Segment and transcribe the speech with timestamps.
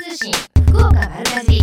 [0.00, 0.32] 通信
[0.68, 1.58] 福岡丸かじ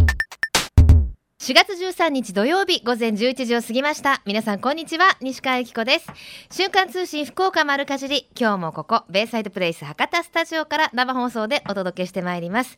[1.39, 4.21] 4月13日土曜日午前11時を過ぎました。
[4.25, 6.07] 皆さんこんにちは西川由紀子です。
[6.51, 8.29] 瞬間通信福岡丸かじり。
[8.37, 12.77] 今日もここベイサイドプレイス博多スタジオから生放送でお届けしてまいります。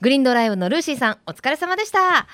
[0.00, 2.26] グリーンドライブのルーシーさんお疲れ様でした。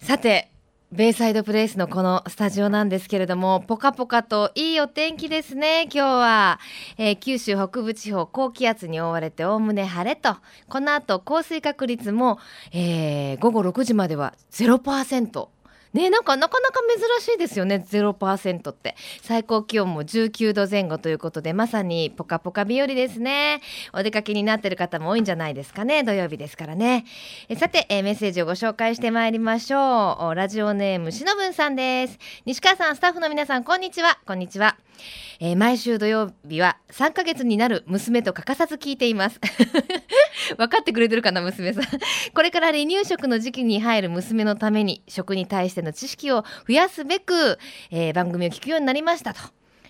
[0.00, 0.51] さて
[0.92, 6.60] ベイサイドプレイスのこのスタジオなんですけれども、ポカポカといいお天気ですね、今日は。
[6.98, 10.36] えー、九州北部地方、高気圧に覆われておおむね晴れと、
[10.68, 12.38] この後降水確率も、
[12.72, 15.48] えー、午後6時までは0%。
[15.94, 16.80] ねなんかなかなか
[17.20, 18.96] 珍しいですよね0%って。
[19.20, 23.60] 最高気温も19度前後ということでまさにポカポカ日和ですね。
[23.92, 27.04] お出かけになってる方も多いんじゃないですかね土曜日ですからね。
[27.48, 30.34] えさて、えメッセージをご紹介してまいりましょう。
[30.34, 32.18] ラジオネームしのぶんさんです。
[32.44, 34.18] 西川さんスタッフの皆さんこんにちは。
[34.26, 34.76] こんにちは。
[35.40, 39.40] えー、毎週土曜日は3ヶ月になる娘と欠かさず聞いています。
[40.56, 41.84] 分かってくれてるかな娘さん。
[42.34, 47.58] これから離乳食の時期に入る娘のために食に対しての知識を増やすべく、
[47.90, 49.40] えー、番組を聞くようになりましたと。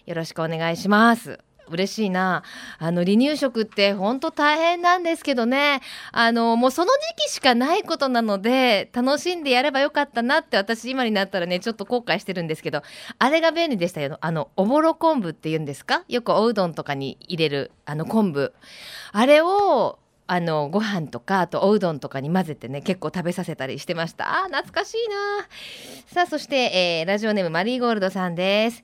[0.07, 1.39] よろしくお願いします。
[1.73, 2.43] 嬉しいな。
[2.79, 5.81] あの離乳食って本当大変なんですけどね。
[6.13, 12.83] あのもうその時期しかないことなので楽しんでやればよかったなって私今になったらねちょっと後悔してるんですけど
[13.19, 14.19] あれが便利でしたよ。
[14.21, 16.05] あのおぼろ昆布っていうんですか？
[16.09, 18.53] よくおうどんとかに入れるあの昆布。
[19.13, 19.99] あれを
[20.29, 24.45] あのご飯とかあとおうどんとかに混ぜてね結構食べさせたりしてました。
[24.45, 25.17] あ懐かしいな。
[26.07, 28.83] さあそして、えー、ラジオネームマリーゴールドさんです。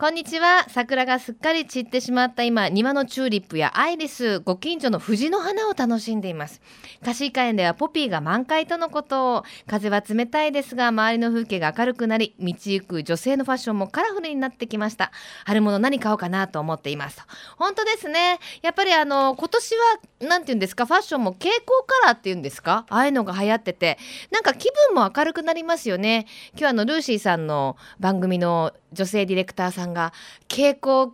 [0.00, 0.64] こんにちは。
[0.68, 6.60] 桜がすっかり散ってしまった今庭のチューリップやアイリスご近所の藤の花を楽しんでいます。
[7.04, 15.10] 貸し会園ではポピーが満開とのことを風は冷たいですが周りの風景が明るくなり道行く女性のファッションもカラフルになってきました。
[15.44, 17.20] 春物何買おうかなと思っています。
[17.56, 18.38] 本当ですね。
[18.62, 19.80] やっぱりあの今年は
[20.20, 22.86] 何て言うんですかファッションも蛍光カラーっていうんですか？
[22.88, 23.98] ああいうのが流行ってて
[24.30, 26.28] なんか気分も明るくなりますよね。
[26.52, 30.12] 今日あのルーシーさんの番組の女性ディレクターさんが
[30.50, 31.12] 蛍光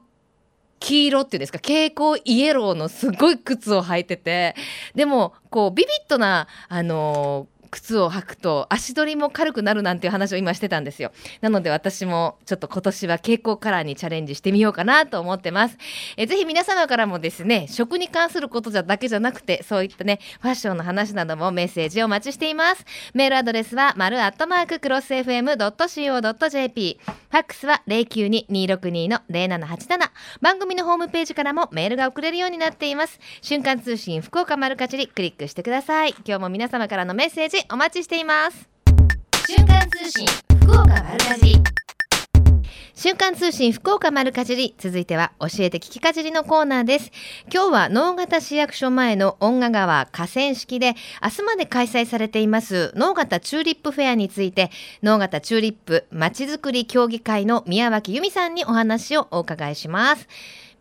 [0.81, 4.55] 黄色っていうんですか蛍光イエローのすごい靴を履いてて
[4.95, 11.11] でもこうビビッドなあのー靴を履くと足取りも軽くなるなんていう話を今してたんですよ。
[11.41, 15.77] なので私もちょっと今年は蛍光カラーにチャレンジしてみようかなと思ってます。
[16.17, 22.85] えぜひ皆様からもですね食に関することじゃだけじゃなくてそういったねファッションの話などもメッセージをお待ちしています。
[23.13, 27.01] メールアドレスは丸アットマーククロス FM.co.jp
[27.35, 29.89] ファックスは092-262の0787
[30.41, 33.19] 番組のホームページからもメールが送れるようになっています。
[33.43, 36.11] 瞬間通信福岡丸かちりクリックしてください。
[36.25, 38.69] 今日も皆様からのメッセージお待ちしています。
[39.49, 40.29] 瞬間通信
[40.63, 41.84] 福岡丸かじり。
[42.95, 47.11] 瞬間通信福岡丸かじり続いては教えて聞きかじりのコーナーです。
[47.53, 54.71] 今日は能形市役所前の恩賀川河川敷で明日まで開催されています能形チューリップフェアについて
[55.03, 60.29] 能形チューリップまちづくり協議会の宮脇由美さんにお話をお伺いします。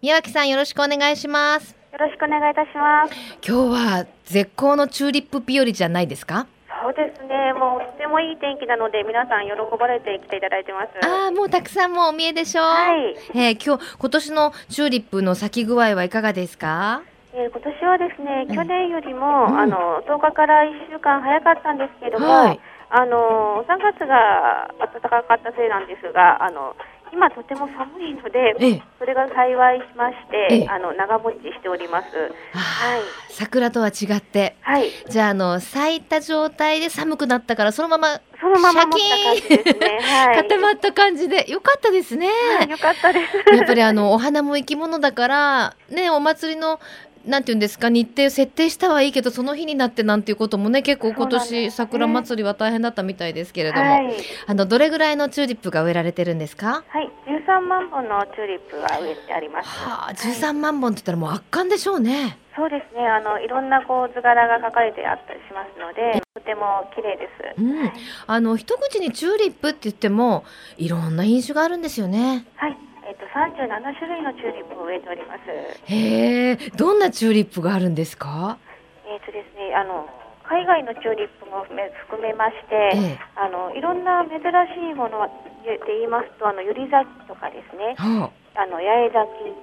[0.04, 1.76] 宮脇さんよろしくお願いします。
[1.94, 3.14] よろしくお願いいたします。
[3.48, 6.46] 今日は絶好のチューリップ日和じゃないですか？
[6.84, 10.90] そうですね、もうとてもいい天気なので、皆さん喜ばれて来ていただいてます。
[11.08, 12.66] ああ、もうたくさんもお見えでしょう。
[12.66, 13.16] はい。
[13.34, 17.02] えー、今日、今年のチューリップの咲き具合はいかがですか？
[17.34, 26.76] えー、今年はですね、去年よりも、うん、あの10日から1週間早かったんですけども、はい、あの3月が暖かかったせいなんですが、あの
[27.14, 30.16] 今とても寒いので、ええ、それが幸いしまし
[30.50, 32.08] て、え、あの長持ちしております。
[32.54, 33.02] はい。
[33.30, 34.90] 桜とは違って、はい。
[35.08, 40.00] じゃああの咲いた状態で寒くなったからそのままそのまま持った感じですね。
[40.02, 42.28] はい、固まった感じでよかったですね。
[42.58, 43.56] はい、よかったです。
[43.56, 46.80] やっぱりあのお花も生き物だからねお祭りの
[47.26, 54.14] なんていうんですか日程設定したはいいけどその日になってなんていうこともね結構今年、桜祭りは大変だったみたいですけれども、はい、
[54.46, 56.84] あのどれぐらいのチューリップが植えられてるんですか？
[56.88, 59.70] はい13万本のチューリップが植えてあります。
[59.70, 62.38] はあ13万本って言ったらもう圧巻でしょうね。
[62.56, 63.08] そうですね。
[63.08, 67.28] あのいろんなこう図柄が描かれてあったりしますのでとても綺麗で
[67.58, 67.92] す、うん、
[68.28, 70.44] あの一口にチューリップって言っても
[70.78, 72.46] いろんな品種があるんですよね。
[72.56, 72.72] はい。
[72.72, 75.42] えっと、37種類のチューリップを植えております。
[75.86, 78.58] へえ、どんなチューリップがあるんですか？
[79.06, 80.10] えっとですね、あの
[80.44, 85.28] 海外のチューリップも含めまして、ええ、あのいろんな珍しいもの
[85.64, 89.56] で言いますと、あのユリ咲きとかですね、はあ、あの八重咲き、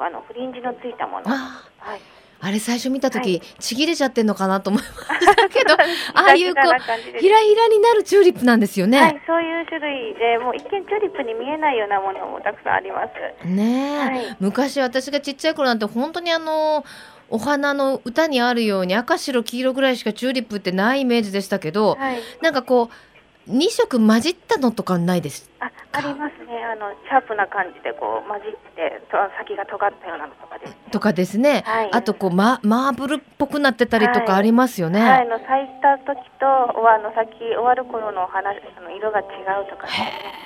[0.00, 2.00] あのフリンジのついたもの、はい。
[2.40, 4.88] あれ最初見た時、はい、ちぎれちゃってんのかなと思いま
[5.20, 5.74] したけど
[6.14, 9.00] ああいうこうひらひらになるチューリップなんですよね。
[9.00, 13.02] はい、そういう種類でもう一見チューリップに見えないようなものもたくさんありま
[13.42, 13.46] す。
[13.46, 16.84] ね、はい、昔私がちっちゃい頃なんて本当にあの
[17.30, 22.20] お花の歌にあるように赤白黄色ぐらいしかチューリップってないイメージでしたけど、はい。
[22.40, 23.07] なんかこう
[23.48, 25.50] 2色混じったのとかないです？
[25.60, 26.64] あ、ありますね。
[26.64, 30.76] あのシャープな感じでこう混じってと先が尖ったようなのとかです。
[30.90, 35.00] とかですね、はいあとこうママーブルっぽくなってたりとかありますよね。
[35.00, 35.48] はい、あの咲い
[35.80, 39.26] た時とあの咲き終わる頃の花あの色が違う
[39.70, 39.92] とかね。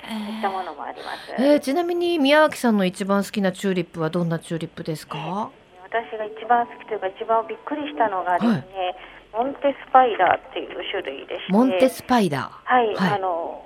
[0.08, 1.42] そういったものもあります。
[1.42, 5.50] えーちなみに宮脇さんの一番好きなチューリップはどんなチューリップですか？
[5.84, 8.96] 私が一番好きというか一番びっくりしたのがですね、
[9.32, 12.50] モンテスパイダーっていう種類でして、モンテスパイダー。
[12.64, 13.62] はい、はいあの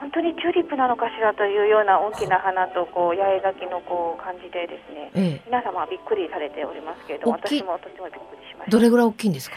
[0.00, 8.70] 本当にチューリップなのかしらというような大きな花とこう八重咲きのこう感じでですね、ええ皆様はびっくりされておりますけれども、私もとてもびっくりしました。
[8.70, 9.56] どれぐらい大きいんですか？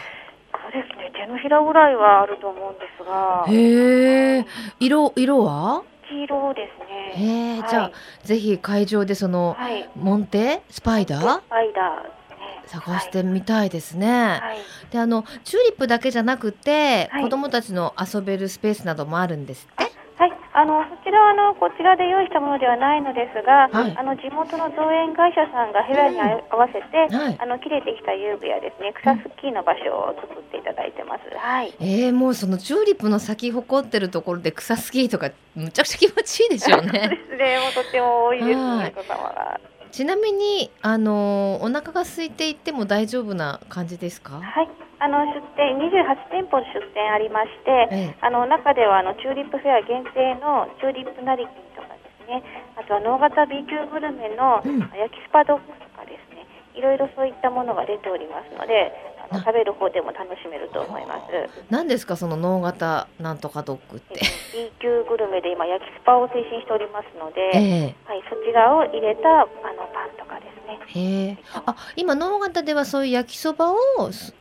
[0.52, 4.46] そうですね、手のひらぐらいはあると思うんですが、へえ。
[4.80, 5.82] 色色は？
[6.10, 7.12] 黄色ですね。
[7.16, 7.60] へえ。
[7.62, 7.90] はいじゃあ
[8.22, 11.40] ぜひ会場でそのはい、モンテスパイダー？
[11.40, 12.23] スパイダー。
[12.66, 14.08] 探してみたいですね。
[14.08, 14.58] はい、
[14.90, 19.84] であのチューリップだけじゃなくて、はい子供たちの遊べるスペースなどもあるんですって？
[20.16, 31.22] はい、あのそちらはあのこちらで用意したものではないのですが、はいあの地元の造園会社さんが部屋にあ合わせて、はいあの切れてきた遊具やですね草スキーの場所を作っていただいてます。
[31.36, 31.74] はい。
[31.80, 37.08] えー、もうそのチューリップの咲き誇ってるところで草スキーとかむちゃくちゃ気持ちいいでしょうそうね。
[37.08, 39.60] ですね、もうとっても多いですはいね、お子様が。
[39.94, 44.42] ちなみにあのお腹が空いていても大丈夫な感じですか？
[44.42, 44.68] はい、
[44.98, 48.16] あの出店28店舗出店ありまして、ええ。
[48.20, 51.46] あの中ではあのチューリップフェア限定のチューリップ成金
[51.78, 52.42] とかですね、
[52.74, 54.82] あとは能型 B 級グルメのうん。
[54.98, 56.42] 焼きスパドッグとかですね、
[56.74, 58.90] いろいろそういったものが出ておりますので、
[59.40, 61.64] 食べる方でも楽しめると思います。
[61.70, 64.20] 何ですかその脳型なんとかドッグっえて。
[64.52, 69.48] B 級グルメで今焼きスパを推進しておりますので、えはい、そちらを入れたあの
[69.92, 70.78] パンとかですね。
[70.94, 71.38] えへえ。
[71.66, 74.34] あ今脳型ではそういう焼きそばをす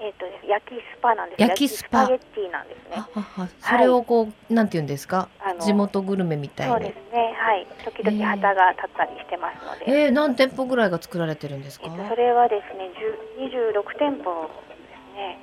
[0.00, 1.40] えっ、と焼きスパなんです。
[1.42, 2.96] 焼きスパゲッティなんですね。
[2.96, 5.28] あははそれをこう、なんて言うんですか？
[5.60, 7.14] 地元グルメみたいにそうです。
[7.14, 7.34] ね。
[7.36, 7.66] はい。
[7.84, 10.04] 時々旗が立ったりしてますので。
[10.04, 11.86] えー、何店舗ぐらいが作られてるんですか？
[11.86, 12.90] えっと、それはですね、
[13.40, 15.38] 10 26店舗ですね。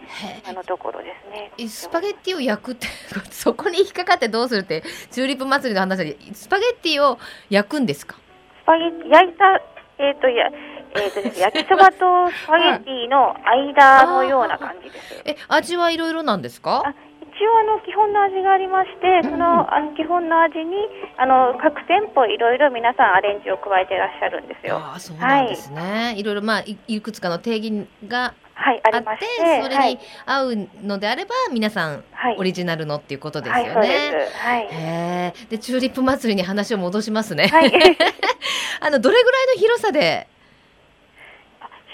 [0.48, 1.52] へあのところですね。
[1.58, 2.88] えスパゲッティを焼くって
[3.32, 7.20] そこに引っかかってどうするってチューリップ祭りの話でスパゲッティを
[7.50, 8.16] 焼くんですか？
[8.64, 9.62] スパゲッティ焼いた
[9.98, 10.50] えっ、といや
[10.98, 15.22] えっ、とですね、焼きそばとスパゲッティの間のような感じです。
[15.26, 16.84] え味はいろいろなんですか？
[16.86, 16.94] あ
[17.36, 20.76] 一応あの基本の味がありまして、そのあの基本の味に
[21.18, 24.78] あの各店舗いろいろ皆さんアレンジを加えていらっしゃるんですよ。
[24.78, 34.30] ああそうなんですね、い、ろいろまあいいくつかの定義がはい、ああってりまして、それにはい、合うのであれば皆さんはいオリジナルのっていうことですはい、よね。
[34.32, 34.38] す。
[34.38, 34.62] はい。
[34.64, 37.48] へえでチューリップ祭りに話を戻しますね。
[37.48, 37.74] はい。
[38.80, 40.28] あのどれぐらいの広さで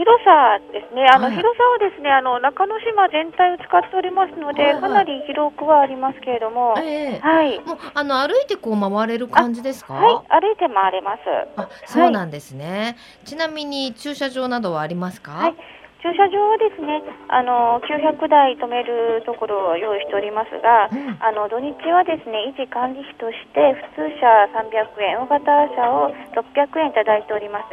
[0.02, 1.38] 広さですね、あのはい。
[1.38, 4.82] 広さはですね、あの中之島全体を使っておりますので、はいはい。
[4.82, 7.20] かなり広くはありますけれども、ええ。
[7.22, 9.94] はい、もうあの歩いてこう回れる感じですか？
[9.94, 11.22] はい、歩いて回れます。
[11.56, 15.32] あそうなんですね、ちなみに駐車場などはありますか？
[15.34, 15.56] はい、
[16.02, 21.18] 駐車場はですね、あの900台止めるところを用意しておりますが、うん。
[21.22, 25.46] あの土日はですね、維持管理費として普通車300円、大型
[25.78, 27.66] 車を600円いただいております。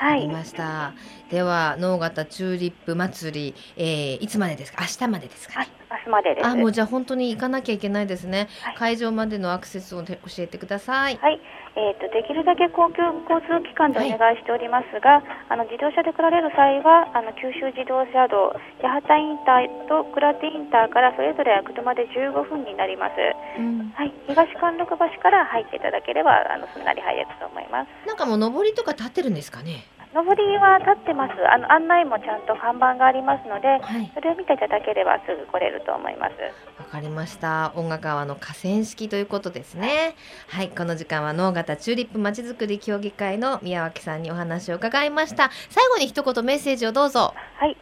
[0.00, 0.94] はい、ました。
[1.28, 4.82] では能形チューリップ祭り、えーいつまでですか？
[4.82, 6.46] 明日までですか明日までです。
[6.46, 8.48] あもうじゃあ本当に行かなきゃいけないですね。
[8.62, 11.16] はい会場までのアクセスをて教えてください。
[11.16, 11.40] はい、
[11.76, 23.18] えー、とできるだけ公共交通機関でお願いしておりますが、あの自動車で来られる際はあの九州自動車道八幡インターと倉手インターからそれぞれ車で15分になります。
[23.58, 27.90] うん、はい、東関六橋から入っていただければあのすんなり入れると思います。
[28.06, 29.84] なんかもう上りとか立ってるんですかね。
[30.14, 31.34] 上りは立ってます。
[31.52, 34.10] あの案内もちゃんと看板がありますので、はい。
[34.14, 36.32] それを見ていただければすぐ来れると思います。
[36.78, 37.72] わかりました。
[37.76, 40.14] 音楽川の河川敷ということですね。
[40.48, 45.50] はい、この時間は能形チューリップまちづくり協議会の宮脇さんにお話を伺いました。
[45.68, 47.34] 最後に一言メッセージをどうぞ。
[47.58, 47.76] はい。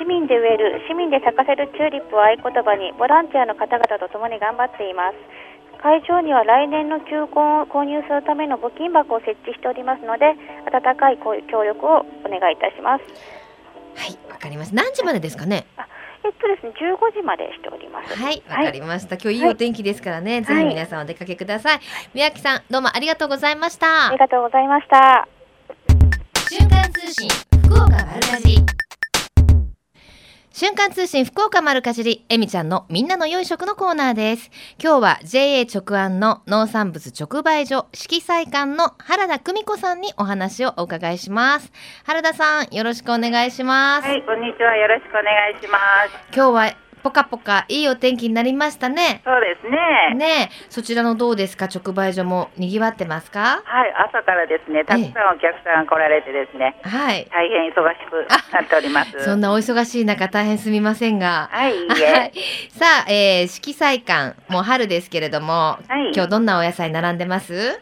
[0.00, 5.16] 市民で植える、市民で咲かせるチューリップを合言葉に、ボランティアの方々と共に頑張っています。
[5.82, 10.26] 会場には来年の球根を購入するための募金箱を設置しておりますので、
[10.70, 13.04] 温かいご協力をお願いいたします。
[13.96, 14.76] はい、わかりました。
[14.76, 15.66] 何時までですかね？
[16.24, 18.16] えっとですね、15時までしております。
[18.16, 19.16] はい、わかりました。
[19.16, 21.80] 今日いいお天気ですからね、ぜひ皆さんお出かけください。
[22.14, 24.18] 宮脇さん、どうもありがとうございましたあり。
[24.18, 25.26] がとうございました。
[26.48, 27.28] 瞬間通信
[27.64, 28.56] 福岡丸かじ
[30.54, 34.50] 瞬間通信福岡丸かじり、えみちゃんのみんなの良い食のコーナーです。
[34.78, 41.72] 今日は JA 直案の農産物直売所色彩館の原田久美子さんにお話をお伺いします。
[42.04, 44.06] 原田さん、よろしくお願いします。
[44.06, 44.76] はい、こんにちは。
[44.76, 45.24] よろしくお願
[45.58, 45.78] いしま
[46.10, 46.36] す。
[46.36, 49.22] 今日はポカポカいいお天気になりましたね。
[49.24, 50.14] そうですね。
[50.14, 51.64] ねえ、そちらのどうですか？
[51.66, 53.62] 直売所も賑わってますか？
[53.64, 57.26] はい、朝からですね、たくさんお客さん来られてですね、はい。
[57.30, 57.74] 大変忙し
[58.08, 59.24] くなっております。
[59.24, 61.48] そんなお忙しい中大変すみませんが。
[61.50, 62.30] はい、いい はいえ。。
[62.70, 67.80] さあ、えー、色彩館、もう春ですけれども、はい今日どんなお野菜並んでます？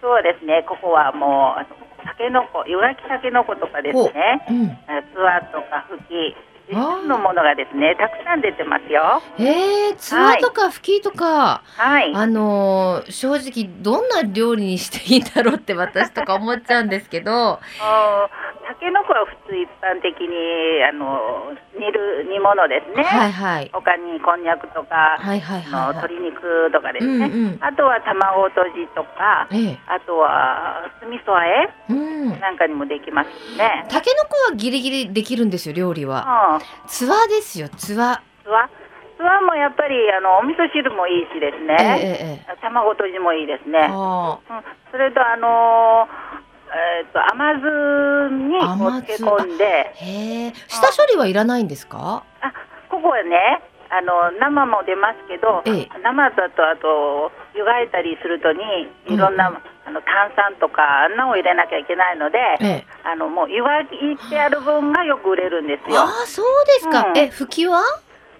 [0.00, 1.66] そうですね、ここはもう、あの
[2.04, 4.68] タケノコ、湯がきタケノコとかですね、うん。
[5.14, 6.34] ツワとかフキ、
[6.72, 9.22] 自分のものがですね、たくさん出てますよ。
[9.38, 12.14] えー、ツワとかフキとか、はい。
[12.14, 17.60] あのー正直どんな料理にしていいんだろうって私とか思っちゃうんですけど、
[18.72, 23.04] あータケノコは普通一般的に、あの、煮る煮物ですね。
[23.04, 23.70] はいはい。
[23.72, 26.08] 他にこんにゃくとか、はいはいはい、はい。
[26.08, 32.40] 鶏肉とかですね、うんうんあとは卵とじとか、ええあとは酢味噌あえうん。
[32.40, 33.86] なんかにもできますね。
[33.88, 36.58] タケノコはギリギリできるんですよ、料理は。
[36.82, 38.20] うん、ツワですよ、ツワ。
[38.42, 38.68] 酢は
[39.16, 43.70] 酢はもやっぱりあのお味噌汁もいいしですええね、えええ卵とじもいいですえ。
[43.70, 43.88] ね。
[43.90, 46.41] あうん、それとあのー
[46.72, 50.52] えー、と甘酢に漬け込んで、ーへえ。
[50.68, 52.24] 下処理はいらないんですか？
[52.40, 52.52] あ
[52.88, 53.60] ここはね
[53.90, 58.60] あの生も出ますけど、ええ生だとあと湯がいたりするとに
[59.06, 62.86] いろんな、うんあの炭酸とかあんなを入れなきゃいけないので、ええ。
[63.02, 63.88] あのもう湯がい
[64.30, 66.02] てある分がよく売れるんですよ。
[66.02, 67.08] ああ、そうですか。
[67.08, 67.82] うんえ、フキは？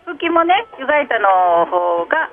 [0.06, 2.30] 吹きもね湯がいたの方が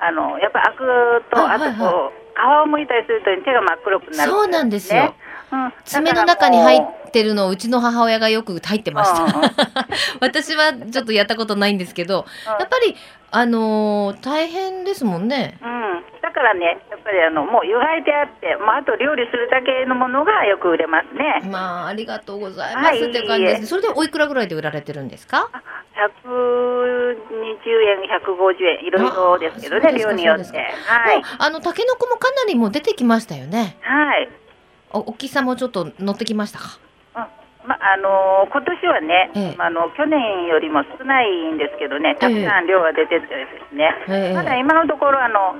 [0.00, 5.14] あのやっぱアクと、はいはいはいあとこう皮を剥いたりすると手が真っ黒くなる、そうなんですよ。
[5.50, 9.52] うん、爪の中に入っってるのをうちの母親がよく入ってました。
[10.20, 12.94] 私はちょっとやったことないんですけど、やっぱり、
[13.30, 15.58] あのー大変ですもんね。
[15.62, 21.42] うん、だからね、やっぱりあのもう湯がいてあって、まあ、あと料理するだけのものがよく売れますね。
[21.50, 23.66] まあ、ありがとうございまはいすって感じです。
[23.66, 25.50] それでおいくらぐらいで売られてるんですか
[25.96, 27.18] ？120
[27.82, 30.58] 円、150円、いろいろですけどね、量によって。
[30.86, 31.22] はい。
[31.38, 33.76] あの、タケノコもかなりもう出てきましたよね。
[33.82, 34.28] はい。
[34.92, 36.78] お大きさもちょっと乗ってきましたか？
[37.16, 45.54] うんまあのー今年はね、ええまああの去年よりも少ないんですけどね、たくさん量が出ててですね、ええまだ今のところあの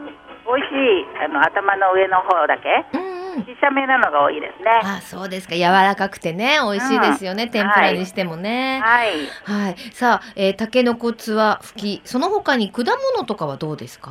[0.47, 3.19] 美味しいあの頭の上の方だけうんうん。
[3.45, 4.71] 小さめなのが多いですね。
[4.83, 5.55] あ、そうですか。
[5.55, 7.45] 柔らかくてね、美味しいですよね。
[7.45, 8.81] ん天ぷらにしてもね。
[8.83, 9.11] はい。
[9.45, 9.77] はい。
[9.93, 14.11] さあ、えー、タケノコツワフキ、その他に果物とかはどうですか？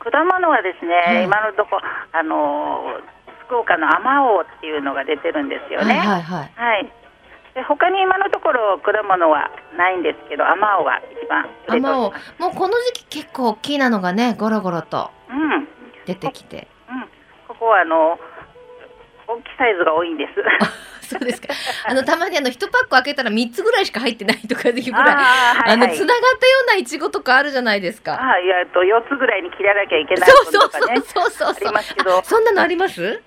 [0.00, 1.78] 果物はですね、はい今のとこ
[2.12, 3.14] あのー
[3.46, 5.94] 福岡のあまおうっていうのが出てるんですよね。
[5.94, 6.52] はいはいはい。
[6.54, 6.92] はい。
[7.54, 12.42] で他に今のところ果物はないんですけど、あまおうが一番売れておおります。
[12.42, 15.52] もうこの時期結構大きいなのがね、ゴロゴロとうん。
[15.52, 15.68] うん。
[16.06, 16.68] 出てきて。
[17.46, 18.18] ここはあの
[19.26, 20.34] 大きいサイズが多いんです。
[21.08, 21.48] そうですか。
[21.86, 28.14] あの、たまにあの、一パック開けたら3つぐらいしか入ってないとかいうぐらい、あ,、はいはいの、つながったようなイチゴとかあるじゃないですか。
[28.14, 30.70] ああいやと4つぐらいに切らなきゃいけないそうそう。
[30.70, 33.22] そうそうそうありますけどあそんなのあります？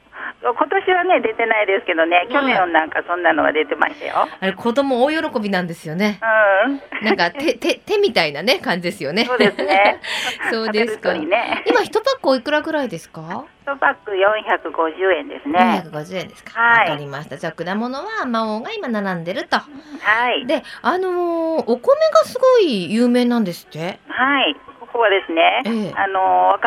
[0.54, 4.27] 今年はね出てないですけどね、去年なんかそんなのは出てましたよ。
[4.39, 6.20] あれ、子供大喜びなんですよね。
[6.63, 6.70] う
[7.04, 7.06] ん。
[7.06, 9.25] なんか、 手、手、手みたいなね、感じですよね。
[9.25, 10.00] そうですね。
[10.51, 11.63] そうですかね。
[11.66, 15.84] 今、一パックおいくらぐらいですか？1パック450円ですね。
[15.92, 16.60] 450円ですか。
[16.60, 17.38] はいわかりました。
[17.38, 19.58] じゃあ果物は魔王が今並んでると。
[19.58, 19.63] は
[20.32, 20.46] い。
[20.46, 21.80] で、あのーお米
[22.13, 24.00] がすごい有名なんですって？
[24.08, 24.56] はい。
[24.98, 26.66] ここはですね、ええあの若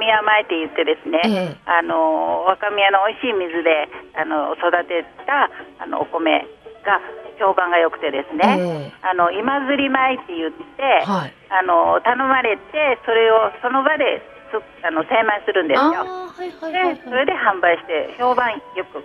[0.00, 3.84] 宮米って言ってですね、ええあの若宮の美味しい水で
[4.16, 6.48] あの育てたあのお米
[6.88, 7.04] が
[7.36, 11.36] 評判が良くてですね、えあの今釣り米って言って、えはい。
[11.52, 15.84] あの頼まれてそれをその場ですあの精米するんですよ。
[15.84, 19.04] はいはいはい、はいでそれで販売して評判よく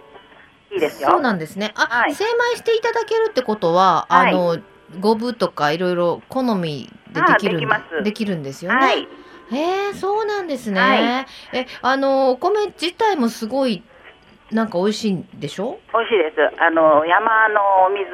[0.72, 1.10] いいですよ。
[1.10, 1.76] そうなんですね。
[1.76, 4.58] あ、はい精米していただけるってことは、はいあの、
[5.02, 7.60] 五分とかいろいろ好みでできる
[8.04, 8.78] できるんですよね。
[8.78, 9.08] はい。
[9.52, 10.82] へえ、そうなんですね。
[10.82, 13.84] はいえ、あの、お米自体もすごい、
[14.52, 15.80] なんか美味しいんでしょ？
[15.94, 16.62] 美味しいです。
[16.62, 18.06] あの山のお水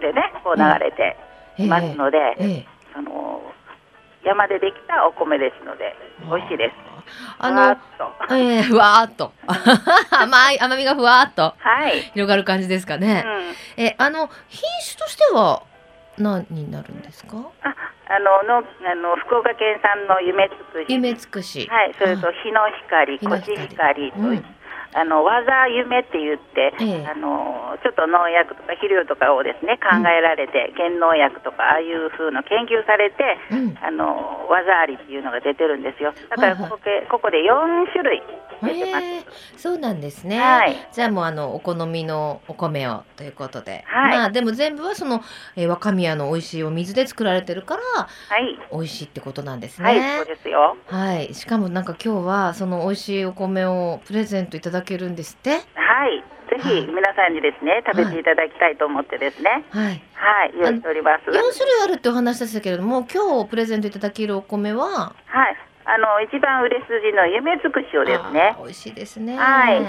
[0.00, 1.16] でねこう流れて
[1.58, 2.66] いますので、ええ。
[2.94, 3.42] その
[4.24, 6.74] 山でできたお米ですので美味しいです。
[7.38, 7.78] あふわっ
[8.28, 9.32] の、とええふわーっと。
[10.10, 12.00] 甘い、甘みがふわーっとはい。
[12.14, 13.22] 広がる感じですかうね。
[13.22, 13.82] ん。
[13.82, 15.62] え、あの、品種としては
[16.16, 17.36] 何になるんですか？
[17.62, 17.74] あ、
[18.14, 20.92] あののあの福岡県産の夢つくし。
[20.92, 21.66] 夢つくし。
[21.66, 21.94] はい。
[21.98, 24.44] それと日の光、コシヒカリと、うん
[24.94, 27.06] あの技夢って言って、ええ。
[27.06, 33.78] あのちょっと農薬とか肥料とかをですね考えられて、減農薬とかああいう風の研究されて、うん。
[33.82, 36.14] あの技ありっていうのが出てるんですよ。
[36.30, 36.70] だからはいはい。
[37.10, 38.22] ここで4種類
[38.62, 39.04] 出てます。
[39.04, 39.24] へえ
[39.56, 40.76] そうなんですね、はい。
[40.92, 44.16] じゃあもうあのお好みのお米をということで、はい。
[44.16, 45.22] まあでも全部はその、
[45.56, 48.06] えー若宮の美味しいお水で作られてるからは
[48.38, 50.76] い、美味しいってことなんですはい、ねそうですよ。
[50.86, 55.50] はい、しかもなんか今日はその美味しいお米をプレゼントいただけるんですって？
[55.74, 56.86] はい、ぜひはい。
[56.86, 59.64] 皆さんにですね食べていただきたいと思ってですね。
[59.70, 60.02] はい。
[60.14, 61.22] はい、用意しております。
[61.24, 64.86] 4種類あるってお話でしたけれども今日プレゼントいただけるお米は？
[65.26, 68.54] はい、あの一番売れ筋の夢尽くしをですね。
[68.62, 69.36] 美味しいですね。
[69.36, 69.82] はい。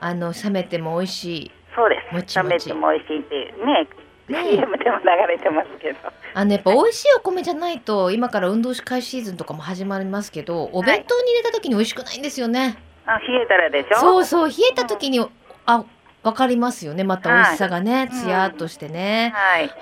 [0.00, 1.50] あの冷めても美味しい。
[1.74, 2.14] そうです。
[2.14, 2.48] もちもち。
[2.48, 3.88] 冷めても美味しいっていうね。
[4.28, 5.98] ね CM でも流れてますけど。
[6.34, 13.96] あのやっぱ美味しいお米じゃないと今から運動会シーズンとかも始まりますけどお弁当に入れた時に美味しくないんですよね、あ、冷えたらでしょ？
[13.96, 15.26] そうそう冷えた時に、
[15.66, 15.84] あ
[16.22, 17.04] わかりますよね。
[17.04, 18.14] また美味しさがね、い。
[18.14, 19.62] つやっとしてね、はい。
[19.62, 19.72] はい、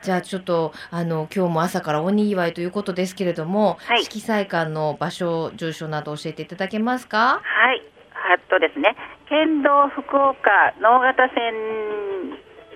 [0.00, 4.04] じゃあちょっとあの今日も朝からおにぎわいということですけれども、はい。
[4.04, 7.40] 色彩館の場所住所など教えていただけますか？
[7.42, 7.82] はい。
[8.14, 8.94] あとですね、
[9.28, 10.38] 県道福岡
[10.80, 11.54] 能形線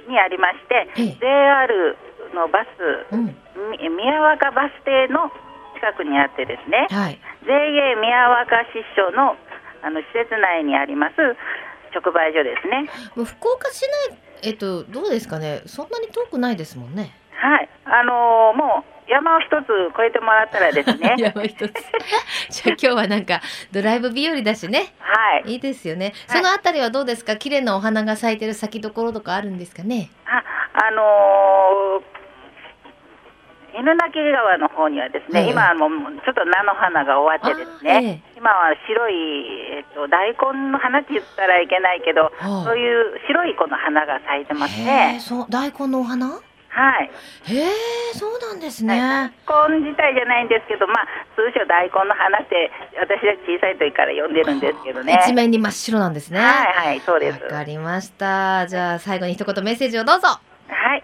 [0.09, 1.17] にありまして、ええ。
[1.21, 1.97] JR
[2.35, 3.37] のバス、うん。
[3.71, 5.31] み宮若バス停の
[5.75, 7.21] 近くにあってですね、はい。
[7.47, 9.37] JA 宮若支所の
[9.83, 11.15] あの施設内にあります
[11.95, 12.89] 直売所ですね。
[13.17, 15.63] もう福岡市内えっとどうですかね？
[15.67, 17.69] そんなに遠くないですもんねはい。
[17.85, 21.17] あのーもう山を一つ越えてもらったらですね。
[21.19, 21.73] 山一つ
[22.51, 23.41] じゃあ今日はなんか
[23.73, 25.53] ドライブ日和だしねはい。
[25.53, 27.37] いいですよねはいそのあたりはどうですか？
[27.37, 30.09] 綺麗なお花が咲いてる咲きどころとかあるんですかね？
[30.27, 30.43] あ、
[30.87, 32.22] あのー
[33.75, 35.91] 犬鳴川の方にはですね、ええ今はもう
[36.25, 39.15] ちょっと菜の花が終わってですね、今は白い、
[39.79, 45.19] えっと、大根の花って言ったらいけないけど、あそういう白い子の花が咲いてますね。
[45.21, 46.27] そう大根のお花？
[46.73, 47.11] はい。
[47.53, 47.69] へえ
[48.15, 55.21] そうなんですはいね、大根自体じゃないんですけど、まあ、通称大根の花って、私は小さい時から呼んでるんですけどね。
[55.23, 57.43] 一面に真っ白なんですねはいはい、そうです。
[57.45, 58.67] わかりました。
[58.67, 60.29] じゃあ最後に一言メッセージをどうぞ。
[60.29, 61.02] はい。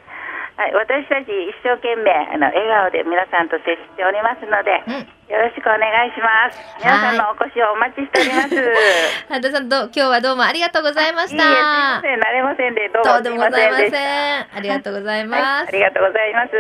[0.59, 5.19] はい、私たち一生懸命あの笑顔で皆さんと接しておりますので、うん。
[5.31, 6.59] よろしくお願いします。
[6.83, 8.59] 皆さんのお越しをお待ちしております。
[9.31, 12.03] 半田さんどう今日はどうもありがとうございましいいえ、すいまた。
[12.03, 14.57] せん、慣れませんで、どうともすいませんでした。
[14.57, 15.69] ありがとうございはい、ます。
[15.69, 16.53] ありがとうございます。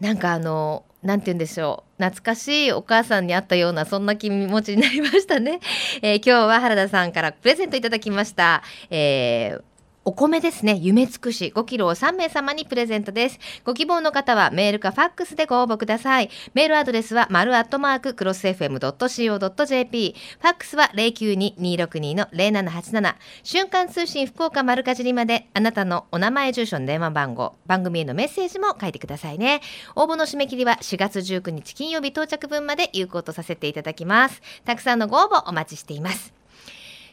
[0.00, 5.60] なんかあのなんて言うんでしょう懐かしいお母さんに会ったようなそんな気持ちになりましたね、
[6.02, 9.67] えー今日は原田さんからプレゼントいただきました、えー
[10.08, 10.78] お米ですね。
[10.80, 11.52] 夢尽くし。
[11.54, 13.38] 5キロを3名様にプレゼントです。
[13.62, 16.30] ご希望の方はメールかファックスでご応募ください。
[16.54, 29.60] メールアドレスは丸アットマーククロス FM.co.jp ファックスは092-262-0787瞬間通信福岡丸かじりまであなたのお名前住所電話番号番組へのメッセージも書いてくださいね。
[29.94, 34.40] 応募の締め切りは4月19日金曜日到着分まで有効とさせていただきます。
[34.64, 36.37] たくさんのご応募お待ちしています。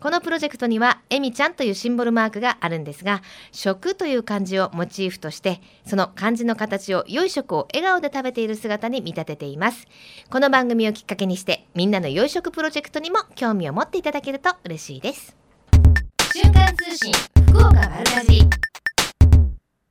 [0.00, 9.86] このプロジェクトにはえみちゃんというシンボルマークがあるんですが食という漢字をモチーフとしてその漢字の形を良い食を笑顔で食べている姿に見立てています。
[10.30, 15.36] この番組をきっかけにしてみんなの良い食プロジェクトにも興味を持っていただけると嬉しいです。
[16.32, 17.12] 瞬間通信
[17.48, 18.77] 福岡丸かじり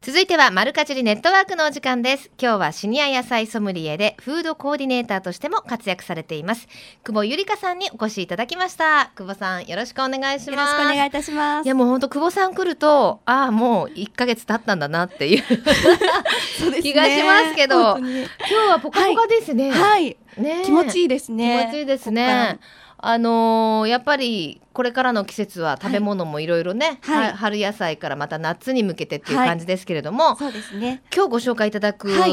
[0.07, 2.31] 続いてはマルカジリネットワークのお時間です。
[2.41, 6.69] 今日はシニア野菜ソムリエでフードコーディネーターとしても活躍されています。
[7.03, 9.11] 久保ゆりかさんにお越しいただきました。
[9.17, 10.51] 久保さんよろしくお願いします。
[10.51, 11.65] よろしくお願いいたします。
[11.65, 15.43] いやもう本当久保さん来るとああもう1ヶ月経ったんだなっていう
[16.71, 16.81] ね。
[16.81, 21.63] 気がしますけど今日はポカポカですね、はい、ね気持ちいいいですね。
[21.63, 22.59] 気持ちいいですね
[22.99, 27.27] あのーやっぱりこれからの季節は食べ物もいろいろね、はい。
[27.29, 29.47] は春野菜からまた夏に向けてっていうはい。
[29.49, 31.01] 感じですけれども、そうですね。
[31.13, 32.27] 今日ご紹介いただく、は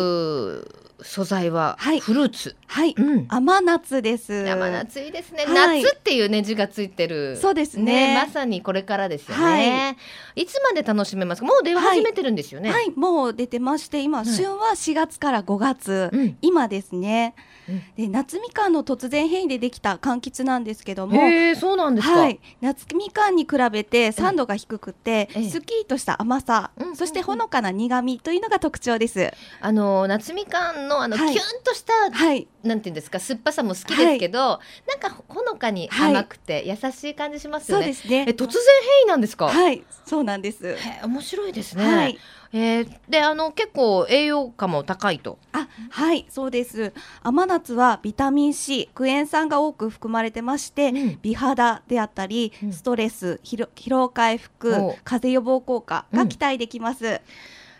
[1.05, 2.01] 素材ははい。
[2.01, 3.27] フルーツ、はい、うん。
[3.29, 4.33] 甘夏です。
[4.33, 5.83] 山夏いいですね、はい。
[5.83, 7.37] 夏っていうね字がついてる。
[7.37, 8.15] そうですね。
[8.15, 9.97] まさにこれからですよね、、は
[10.35, 10.47] い。
[10.47, 11.47] つまで楽しめますか？
[11.47, 16.39] もう出始めてるんですよね、はい、もう出てまして、今、い旬は4月から5月、うん。
[16.41, 17.35] 今ですね。
[17.69, 17.83] うん。
[17.97, 21.21] で、夏みかんの突然変異でできた柑橘なんですけども。
[21.61, 25.51] そうなんですか、はい、夏みかんに比べて酸度が低くて、ええ。
[25.51, 26.97] すっきりとした甘さ、うん。
[26.97, 29.33] そしてほのかな苦味というのが特徴です。
[29.61, 31.33] あの夏みかんのあの、はい。
[31.35, 32.47] キュンとしたはい。
[32.63, 37.87] なんていうんですか酸っぱさも好きですけど、なんかほのかに甘くて優しい感じしますよね。
[37.89, 37.93] ね。
[37.93, 39.49] え突然変異なんですか？
[39.49, 39.83] はい。
[40.07, 40.67] そうなんです。
[40.67, 41.85] へえ面白いですね。
[41.85, 42.19] はい。
[42.53, 45.39] えーであの結構栄養価も高いと。
[45.53, 46.93] あはいそうです。
[47.23, 51.19] 甘夏はビタミン C クエン酸が多く含まれてまして、うん。
[51.21, 52.73] 美肌であったり、うん。
[52.73, 57.21] ストレス疲労回復お風邪予防効果が期待できます、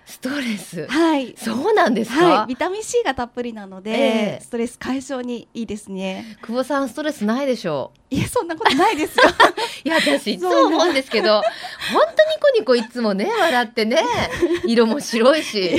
[0.07, 0.87] ストレス。
[0.87, 2.25] はいそうなんですか？
[2.41, 3.95] はい、ビタミン C がたっぷりなので、え
[4.39, 6.37] えストレス解消にいいですね。
[6.43, 9.25] 久保さんストレスないでしょいや、そんなことないですよ。
[9.27, 9.29] う。
[9.89, 11.41] いや私いつも思うんですけど、
[11.93, 13.99] 本当ニコニコいつもね笑ってね、
[14.67, 15.77] 色も白いし、やっ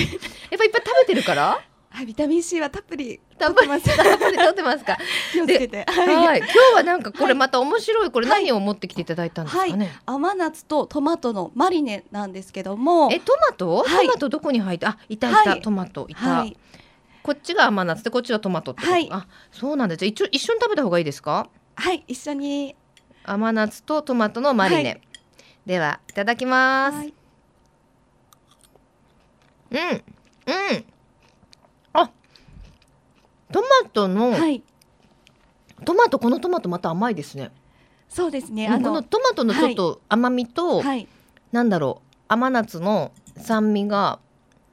[0.58, 1.60] ぱいっぱい食べてるから？
[1.96, 4.98] はい、ビタミン C はたっぷりたっぷりたっぷり取ってますか？
[5.32, 5.86] 気をつけて。
[5.88, 6.16] はい。
[6.16, 9.98] はい、今日はなんかこれまた面白い、これ何を持ってきていただいたんですかね？
[10.06, 16.40] 甘夏とトマトのマリネなんですけども、え、トマト、はいトマトどこに入って、あ、いたいた、はいトマトいた。
[16.40, 16.58] はい、
[17.24, 18.92] こっちが甘夏で、こっちはトマトってこと？
[18.92, 20.00] はいあ、そうなんです。
[20.00, 21.48] じゃあ一応一緒に食べた方がいいですか？
[21.76, 22.76] はい、一緒に。
[23.24, 24.84] 甘夏とトマトのマリネ。
[24.84, 25.02] はい
[25.66, 26.98] では、いただきます。
[26.98, 27.14] はい、
[29.72, 30.86] うん、うん。
[33.60, 33.62] あ。
[33.62, 34.63] トマトの、はい、
[35.84, 37.52] トマト、このトマトまた甘いですね。
[38.10, 38.68] そうですね。
[38.68, 41.08] うんこのトマトのちょっと甘みと、はい、
[41.52, 44.20] なんだろう甘夏の酸味が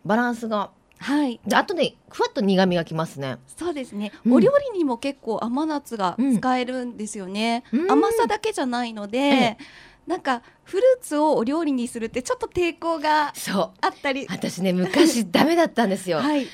[0.04, 0.70] バランスが。
[0.98, 3.38] はい、であとねふわっと苦味がきますね。
[3.56, 4.32] そうですね、うん。
[4.34, 7.64] お料理にも結構甘夏が使えるんですよね。
[7.72, 7.90] うん。
[7.90, 9.58] 甘さだけじゃないので、え。
[10.06, 13.70] なんかフルーツをお料理にするってちょっと抵抗がそう。
[13.80, 14.26] あったり。
[14.28, 16.18] 私ね昔ダメだったんですよ。
[16.22, 16.46] はい、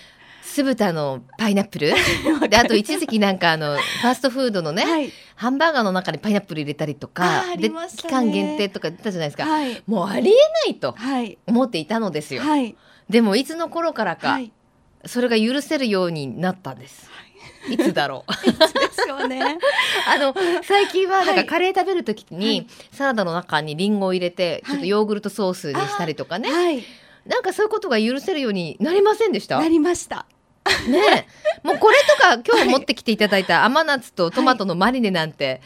[0.49, 1.93] 酢豚のパイナップル？
[2.49, 7.71] であと一時期なんかあのファーストフードのね、はい、ハンバーガーの中にパイナップル入れたりとかね。
[7.97, 10.35] 期間限定とか言ったじゃないですか、はい、もうありえ
[10.67, 12.75] ないとはい、思っていたのですよ、はい、
[13.09, 14.51] でもいつの頃からか、はい、
[15.05, 17.09] それが許せるようになったんです、
[17.69, 18.33] い、つだろう。
[18.51, 18.53] で
[18.93, 19.59] すよね。
[20.07, 21.47] あの最近はなんかはい。
[21.47, 22.67] カレー食べるときに、はい。
[22.93, 24.73] サラダの中にリンゴを入れてはい。
[24.73, 26.85] ちょっとヨーグルトソースにしたりとかね、はい、
[27.27, 29.57] なんかそういうことが許せるようになりませんでした？
[29.59, 30.27] なねりました。
[30.69, 31.27] え。
[31.63, 35.61] もうこれとか今日持ってきていただいた甘夏とトマトのマリネなんて、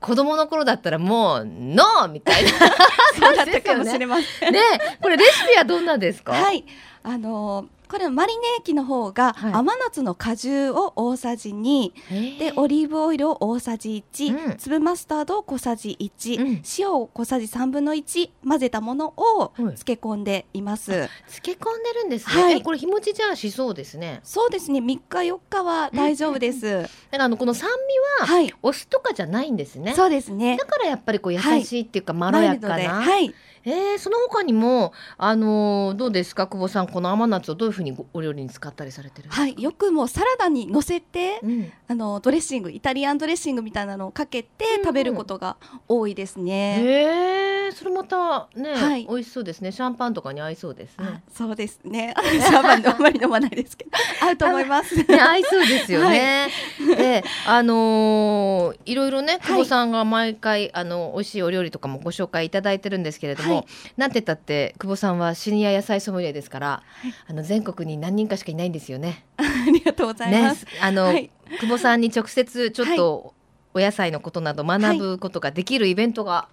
[0.00, 2.50] 子供の頃だったらもうノーみたいな。
[3.18, 4.52] そうだったかもしれません。
[4.52, 4.98] ねえ。
[5.00, 6.64] これレシピはどんなですか、はい、
[7.02, 9.52] あのーこれマリネ液の方がはい。
[9.52, 14.56] 甘夏の果汁を大さじ2、へえでオリーブオイルを大さじ1、うん。
[14.56, 16.62] 粒マスタードを小さじ1、うん。
[16.76, 19.54] 塩を小さじ3分の1混ぜたものをはい。
[19.54, 20.86] 漬け込んでいます。
[20.90, 22.54] 漬け込んでるんですね、はい。
[22.54, 24.18] えこれ日持ちじゃあしそうですね。
[24.24, 24.80] そうですね。
[24.80, 26.82] 3日4日は大丈夫です。
[26.82, 27.70] だからあのこの酸
[28.18, 29.94] 味ははい、お酢とかじゃないんですね。
[29.94, 30.56] そうですね。
[30.56, 30.66] だ。
[30.66, 33.32] からやっぱりこう優しいっていうかまろやかな、はい、
[33.64, 45.56] えー、その他にもあのーどうですか久保さんこの甘夏をどういうふうにごお料理に使ったりされてるはい、よくもうサラダに乗せてうん、あのドレッシングイタリアンドレッシングみたいなのをかけてうん食べることが
[45.88, 46.82] 多いですね。
[46.84, 52.14] えー、それまたね、はい美味しそうですねシャンパンとかに合いそうですあねそうですね。
[52.22, 54.96] シャーバン あんまり飲まないですけど、合うと思います。
[54.96, 56.48] ね、合いそうですよね。
[56.96, 63.53] で、あのーいろいろね、久保さんが毎回、あの美味しいお料理とかもご紹介いただいてるんですけれども。
[63.56, 66.82] はいなんて言ったって、久保さんはシニア野菜ソムリエですから。
[67.28, 69.24] あの全国に何人かしかいないんですよね。
[69.36, 73.34] ありがとうございまねす。、あの、はい久保さんに直接ちょっと。
[73.74, 76.48] お野菜のことなど学ぶことができるイベントが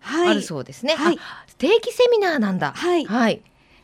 [0.00, 0.28] はい。
[0.28, 0.94] あるそうですね。
[0.94, 2.72] はいあ定期セミナーなんだ。
[2.74, 3.42] はいはい。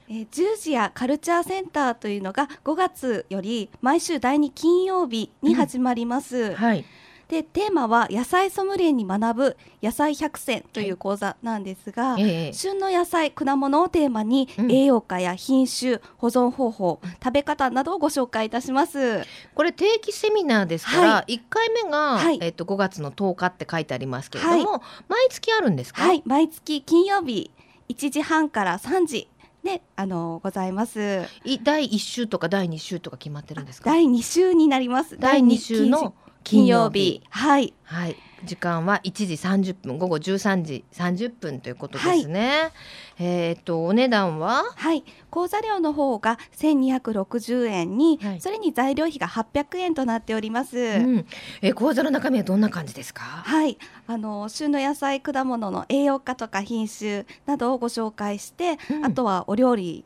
[0.09, 6.55] えー、十字やカルチャーセンターというのが5月より毎週第2金曜日に始まります。
[6.55, 6.85] はい。
[7.29, 19.25] でテーマは野菜ソムリエに学ぶ野菜百選という講座なんですが、ええ旬の野菜果物をテーマに、うん栄養価や品種保存方法食べ方などをご紹介いたします。
[19.55, 26.03] これ定期セミナーですから、は一回目が、はいえっと5月の10日って書いてありますけれども、毎月あるんですか？
[26.03, 27.51] はい、毎月金曜日
[27.89, 29.29] 1時半から3時
[29.65, 31.25] であのございます。
[31.45, 33.91] い第一週とか第二週とか決まってるんですか？
[33.91, 35.17] 第2週になります。
[35.19, 36.15] 第二週の
[36.47, 37.23] 金曜日。
[37.29, 37.75] はい。
[37.83, 38.17] はい。
[38.45, 42.71] 時間は1時30分午後13時30分ということですね。
[43.19, 44.63] えっとお値段は？
[44.77, 50.79] はい、講座料の方が1260円に、はいそれに材料費が800円となっております。
[50.79, 51.27] うん、
[51.63, 53.25] え講座の中身はどんな感じですか？
[53.25, 60.05] はい、あの旬の野菜果物の栄養価とか品種などをご紹介して、うんあとはお料理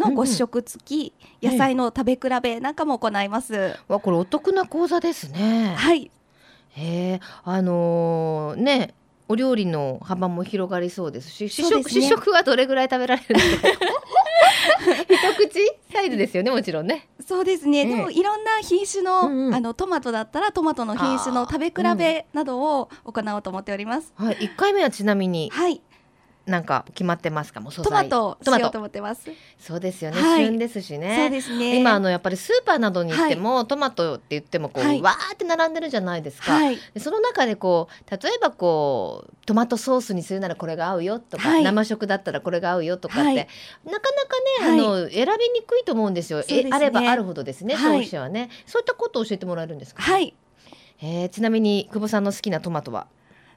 [0.00, 1.52] のご試食付き、うんうん。
[1.52, 3.76] 野菜の食べ比べなんかも行います。
[3.88, 5.74] わこれお得な講座ですね。
[5.76, 6.10] はい、
[6.70, 8.94] へえあのーね
[9.28, 11.82] お料理の幅も広がりそうですし試食ね。
[11.84, 13.68] 試食はどれぐらい食べられるんですか。
[15.08, 15.58] 一口
[15.92, 17.08] サイズですよねもちろんね。
[17.24, 19.54] そうですね、ええでもいろんな品種の,、うんうん。
[19.54, 24.12] あのトマトだったらトマトの品種の食べ比べなどを行おうと思っております。
[24.16, 25.48] はい一回目はちなみに。
[25.52, 25.80] はい、
[26.50, 27.60] なんか決まってますか？
[27.60, 29.30] もう素トマ材トをしようとトマト思ってます。
[29.58, 30.44] そうですよね、はい。
[30.44, 31.16] 旬ですしね。
[31.16, 31.78] そうですね。
[31.78, 35.00] 今あのやっぱりスーパーなどに行っても、トマトって言ってもこう、はい。
[35.00, 36.58] わーって並んでるじゃないですか、
[36.98, 41.64] その中でこう例えばこうトマトソースにするならこれが合うよとか、はい。
[41.64, 43.36] 生食だったらこれが合うよとかって、はい。
[43.36, 43.48] なか
[44.64, 46.42] なかね、あの選びにくいと思うんですよ。
[46.42, 46.70] そうですね。
[46.72, 47.82] えあればあるほどですねはい。
[47.84, 50.34] 消費者はね、そういったことを教えてもらえるんですか、はい、
[51.00, 53.06] えーちなみに久保さんの好きなトマトは？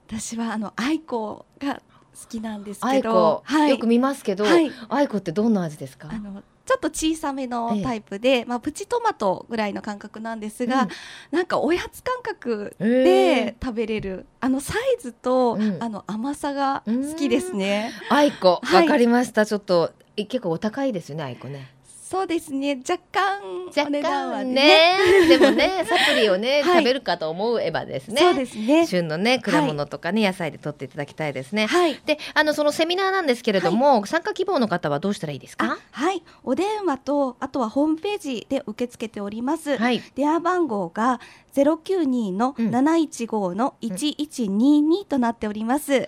[0.07, 1.81] 私はあのアイコが好
[2.27, 4.71] きなんですけど、、はい、よく見ますけど、はい。
[4.89, 6.09] アイコってどんな味ですか？
[6.11, 10.89] あのちょっと小さめのタイプで、まあプチトマトぐらいの感覚なんですが、うん。
[11.31, 15.83] なんかおやつ感覚えーで食べれる、あのサイズと、うん。
[15.83, 17.91] あの甘さが好きですね。
[18.09, 18.83] アイコはい。
[18.83, 21.72] わかりました、ちょっとえ結構お高いですよねアイコね
[22.13, 22.79] そうですね。
[22.87, 23.41] 若干
[23.75, 24.99] 若お値段は干ね。
[25.23, 26.77] ねでもね サプリをね、はい。
[26.77, 28.21] 食べるかと思えばですね。
[28.21, 28.85] そうですね。
[28.85, 31.65] 旬のね果物とかね、野菜で取っていただきたいですね。
[31.65, 31.99] はい。
[32.05, 36.21] であのそのセミナーなんですけれども、参加希望の方はどうしたらいいですあかはい。
[36.43, 40.03] お電話とあとはホームページで受け付けております、はい。
[40.13, 41.19] 電話番号が
[41.55, 42.69] 092のうん。
[42.69, 46.07] 715の1122となっております、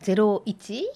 [0.00, 0.88] ゼロ一？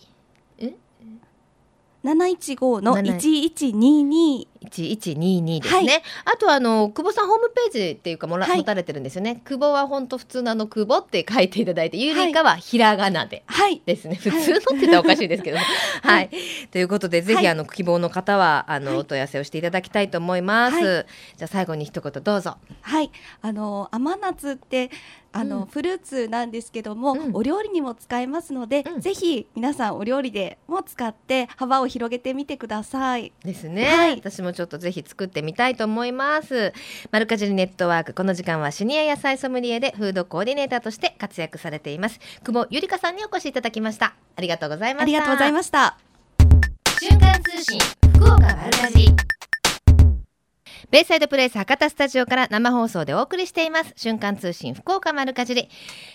[2.07, 8.59] 715の1122 1122ですね、あとあの久保さんホームページっていうかもら、はい。
[8.59, 9.43] 持たれてるんですよね。
[9.45, 13.83] 久保は本当普通のあの久保って書いていただいてゆりかはひらがなで、はい。
[13.85, 14.17] ですね。
[14.17, 15.59] 普通のって言ったらおかしいですけど
[16.03, 16.31] はい、
[16.71, 17.49] ということでぜひ、はい。
[17.49, 18.99] あの希望の方はあの、はい。
[18.99, 22.57] お問い合わせをしていただきたいと思います、はじゃあ最後に一言どうぞ。
[22.83, 23.11] はい。
[23.43, 24.91] あの甘夏って
[25.37, 25.67] あの、うん。
[25.67, 27.31] フルーツなんですけども、うん。
[27.35, 29.01] お料理にも使えますので、うん。
[29.01, 33.33] ぜひ皆さんお料理でも使って幅を広げてみてください。
[33.45, 34.17] ですね、はい。
[34.17, 36.73] 私もちょっとぜひ作ってみたいと思います。
[37.13, 42.19] マルカジリネットワークこの時間はシニア野菜ソムリエでフードコーディネーターとして活躍されています。
[42.43, 44.15] 久保ゆりかさんにお越しいただきました。
[44.35, 45.03] ありがとうございました。
[45.03, 45.99] ありがとうございました。
[47.01, 47.79] 瞬間通信
[48.15, 49.36] 福岡丸かじり
[50.89, 53.93] ベイサイドプレイス博多スタジオから生放送でお送りしています。
[53.97, 55.69] 瞬間通信福岡丸かじり。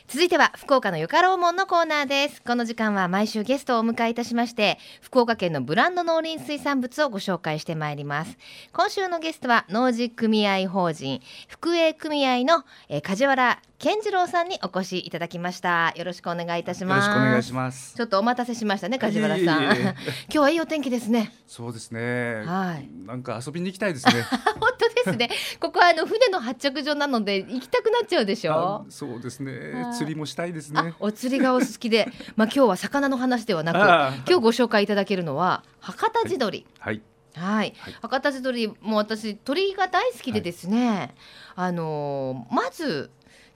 [0.07, 2.41] 続いては福岡のよかろうもんのコーナーです。
[2.41, 8.37] この時間は毎週ゲストをお迎えいたしまして福岡県のブランド農林水産物をご紹介してまいります。
[8.71, 17.95] 今週のゲストは農事組合法人福営組合の、えー梶原健次郎さんにお越しいただきましたよろしくお願いいたしよますろしくお願いします。
[17.95, 19.93] ちょっとお待たせしましたね梶原さん今
[20.29, 22.43] 日はいいお天気ですねそうですね。
[22.45, 24.21] はいなんか遊びに行きたいですね。
[24.61, 25.29] 本当ですね。
[25.59, 28.85] ここはあの船の発着所なので行きたくなっちゃうでしょ？
[28.87, 28.91] あ。
[28.91, 29.51] そうですね
[29.83, 29.93] はい。
[29.95, 30.93] 釣りもしたいですあね。
[30.99, 36.65] お釣りがお好きで、 まあ今日は魚の話ではなく、今日ご紹介いただけるのは博多地鶏。
[36.79, 37.01] はい。
[37.35, 41.15] はい、はい博多地鶏も私鳥が大好きでですね、
[41.55, 43.09] あのーまず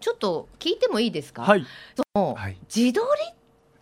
[0.06, 1.41] ちょっと聞いてもいいですか？
[1.41, 1.65] はい。
[1.96, 2.58] そのはい。
[2.68, 3.10] 地鶏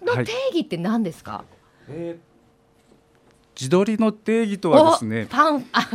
[0.02, 1.44] の定義って何ですか？
[1.90, 5.28] えー自撮りの定義とはですねお。
[5.28, 5.90] パンあ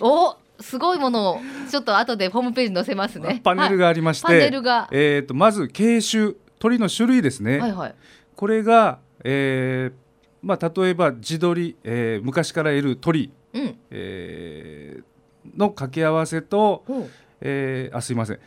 [0.00, 3.40] おすごいものをちょっと後でホームページに載せますね。
[3.42, 7.58] パネルががありましパネて、ルがえっとまず軽種鳥の種類ですね。
[7.58, 7.94] はいはい。
[8.36, 13.76] これが、えーまあ例えば自撮り、えー昔からいる鳥、うん。
[13.90, 17.08] えーの掛け合わせと、お
[17.40, 18.38] えーあすいません、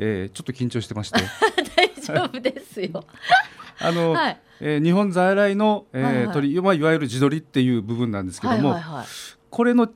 [0.00, 1.20] えーちょっと緊張してまして、
[1.76, 3.04] 大丈夫ですよ。
[3.80, 4.40] あの、はい。
[4.60, 9.04] えー日本在来の、えーはいはい鳥、まあ、いわゆる地鶏っていう部分なんですけども、はいはいは
[9.50, 9.88] これの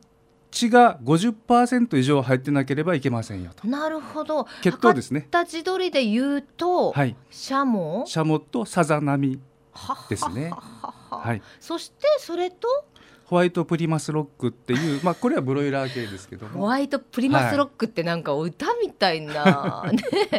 [0.50, 3.70] 血が50%以上入ってなければいけませんよとい。
[3.70, 4.46] なるほど。
[4.62, 8.04] 血統ですね博多地鶏で言うと、はいシャモ？
[8.06, 9.40] シャモとサザナミ、
[9.72, 12.68] ははですねははははい、そしてそれと
[13.32, 16.60] ホワイトプリマスロックっていう、まあ、これはブロイラー系ですけども。
[16.60, 19.90] ホワイトプリマスロックってなんか歌みたいな、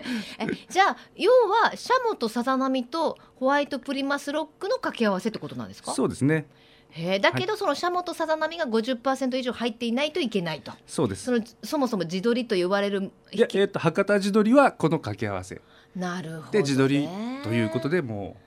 [0.70, 1.32] じゃあ要
[1.64, 5.92] はシャモとサザナミとホワイトプリマスロックの掛け合わせってことなんですか？
[5.92, 6.46] そうですね。
[6.92, 10.72] へえだけどそのシャモとサザナミが50%以上入っていないといけないと。
[10.86, 11.24] そうです。
[11.24, 15.60] そのそもそも地鶏と呼ばれるいや、えー、と博多地鶏はこの掛け合わせ。
[15.96, 17.10] なるほど、ね、で地鶏
[17.42, 18.38] ということでも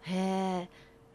[0.00, 0.68] へえ。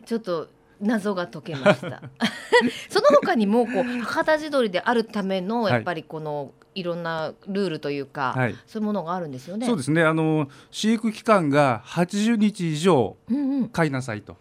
[0.06, 0.48] ちょっと
[0.82, 2.02] 謎が解けました。
[2.90, 5.74] その他にもこう博多地鶏であるためのはい。
[5.74, 8.56] やっぱりこのいろんなルールというか、はい。
[8.68, 9.66] そういうものがあるんですよね。
[9.66, 10.04] そうですね。
[10.04, 14.38] あの飼育期間が80日以上うんうん、飼いなさいと。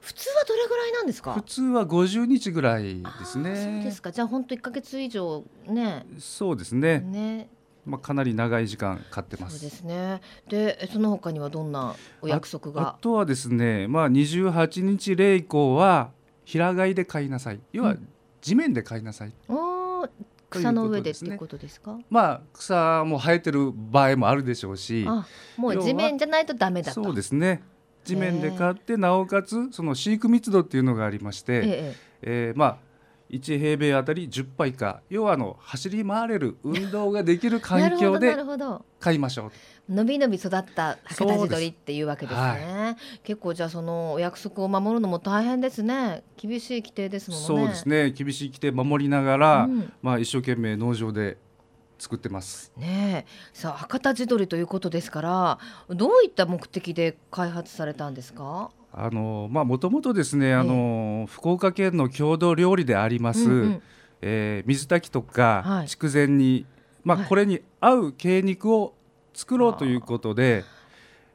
[0.00, 1.34] 普通はどれぐらいなんですか？
[1.34, 3.56] 普通は50日ぐらいですね。
[3.56, 4.12] そうですか。
[4.12, 6.06] じゃあ本当一ヶ月以上ね。
[6.18, 7.48] そうですね、ね
[7.86, 10.20] まあ、かなり長い時間飼ってそうでますすね。
[10.48, 16.10] でその他にはどんなお約束あがとはですね、まあ、28日例以降は
[16.44, 17.60] 平飼いで飼いなさい。
[17.72, 18.08] 要はうん。
[18.40, 20.08] 地面で飼いなさい、あーも
[20.50, 21.98] 草の上でっていうことですか？
[22.10, 27.02] まあ草も生えてる場合もあるでしょうしあもう地面じゃないとダメだと。
[27.02, 27.62] そうですね。
[28.04, 31.96] 地面で飼ってなおかつその飼育密度っていうのがありまして、ええ。
[32.22, 32.76] えーまあ
[33.34, 38.84] 1平米あたり10羽以下要はあの走り回れる運動ができる環境なでるほどなるほど。
[39.00, 39.50] 飼いましょ
[39.88, 42.96] うのびのび育った博多地鶏っていうわけですね。
[43.22, 46.22] 結構じゃあそのお約束を守るのも大変ですね。
[46.38, 47.46] 厳しい規定ですもんね。
[47.46, 48.10] そうですね。
[48.12, 49.92] 厳しい規定守りながら、うん。
[50.00, 51.36] まあ、一生懸命農場で
[51.98, 52.72] 作ってます。
[52.78, 53.30] ねえ。
[53.52, 55.58] さあ博多地鶏ということですから
[55.90, 58.70] どういった目的で開発されたんですか？
[58.96, 63.82] もともとですね、あの福岡県の郷土料理であります、うんうん。
[64.22, 65.88] えー水炊きとか、はい。
[65.88, 66.64] 筑前煮、
[67.02, 67.26] まあ、はい。
[67.28, 68.94] これに合う鶏肉を
[69.34, 70.64] 作ろうということで、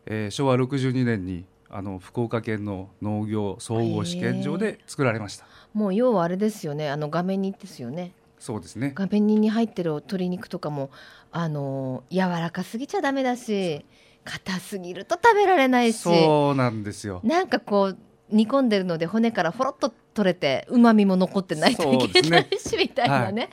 [0.06, 5.46] えー昭和62年にあの福岡県の農業総合試験場で作られました。
[5.74, 8.14] もう要はあれですよねあの画面にですよね。
[8.40, 8.94] そうですね。
[8.96, 10.90] 画面に入ってる鶏肉とかも
[11.32, 13.86] あの柔らかすぎちゃダメだし
[14.24, 16.00] 硬すぎると食べられないし。
[16.00, 17.22] そうなんですよ。
[17.24, 17.98] なんかこう
[18.30, 23.50] 煮込んでるので骨からほろっと取れて旨味も残ってないといけないし、みたいなね、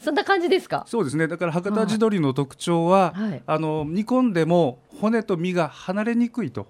[0.00, 0.84] そんな感じですか？
[0.88, 1.28] そうですね。
[1.28, 3.42] だから博多地鶏の特徴は、はい。
[3.46, 6.66] あの煮込んでも骨と身が離れにくいと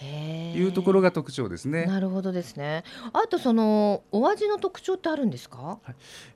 [0.00, 1.84] いうところが特徴ですね。
[1.84, 2.84] なるほどですね。
[3.12, 5.78] あとそのお味の特徴ってあるんですか？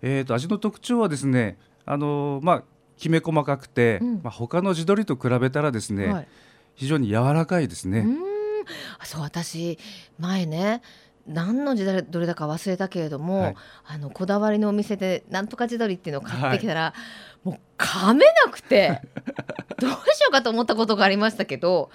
[0.02, 2.64] えー、と味の特徴はですね、あのまあ
[2.98, 6.28] きめ細かくて、うんまあ他の地鶏と比べたらですね、はい
[6.74, 8.06] 非常に柔らかいですね。
[8.06, 9.80] うそう私
[10.20, 10.80] 前ね
[11.26, 13.56] 何の地鶏だか忘れたけれども、はい
[13.87, 16.94] あのこだわりのお店でなんとか地鶏っていうのを買ってきたら、
[17.42, 19.02] もう噛めなくて
[19.80, 21.90] どうしようかと思ったことがありましたけど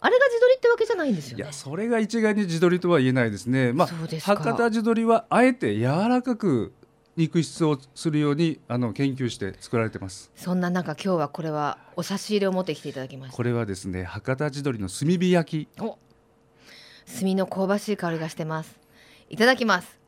[0.00, 1.52] あれが地鶏ってわけじゃないんですよねいや。
[1.52, 3.72] それが一概に地鶏とは言えないですね。
[3.72, 3.88] まあ
[4.20, 6.74] 博多地鶏はあえて柔らかく
[7.16, 10.30] 肉質をするようにあの研究して作られてます。
[10.34, 15.82] そんな中今日はこれはお差し入れを持ってきていただきましたこれはですね博多地鶏の炭火焼き。
[15.82, 15.98] お
[17.20, 18.78] 炭の香ばしい香りがしてます
[19.28, 19.98] いただきます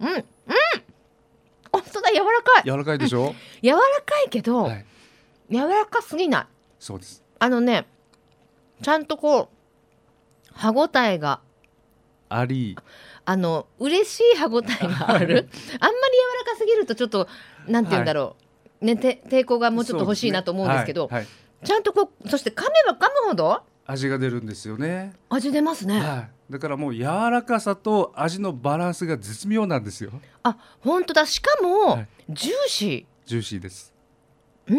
[0.00, 0.24] うんうん
[1.70, 3.34] 本当だ柔らかい柔らかいでしょ？
[3.62, 3.84] 柔らか
[4.26, 4.84] いけど、はい。
[5.50, 6.46] 柔らかすぎない
[6.80, 7.22] そうです。
[7.38, 7.86] あのね
[8.82, 9.48] ちゃんとこう
[10.52, 11.40] 歯ごたえが
[12.30, 12.76] あり。
[13.30, 15.18] あの嬉しい歯ごたえがある。
[15.18, 17.28] あんまり柔らかすぎるとちょっと
[17.66, 18.36] なんて言うんだろ
[18.80, 21.26] う、ねて抵抗がもうちょっと欲しいなと思うんですけどはいはい。
[21.62, 23.60] ちゃんとこうそして噛めば噛むほど？
[23.84, 25.12] 味が出るんですよね。
[25.28, 26.52] 味出ますね、はい。
[26.52, 30.10] だからもう柔らかさと味のバランスが絶妙なんですよ。
[30.42, 31.26] あ本当だ。
[31.26, 32.08] しかも、はい。
[32.30, 33.92] ジューシジューシーです。
[34.74, 34.78] ー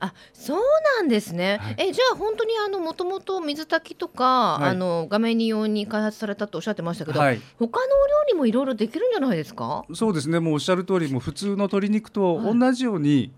[0.00, 0.60] あそう
[0.98, 1.88] なんですね、はい。
[1.88, 4.70] えじゃあ本当にあのもともと水炊きとか、はい。
[4.70, 7.40] あの画面に用に開発されたとおっしゃってましたけど、はい。
[7.58, 9.84] 他のお料理もいろいろできるんじゃないですか？
[9.94, 10.40] そうですね。
[10.40, 13.32] もうおっしゃる通り、もう普通の鶏肉と同じように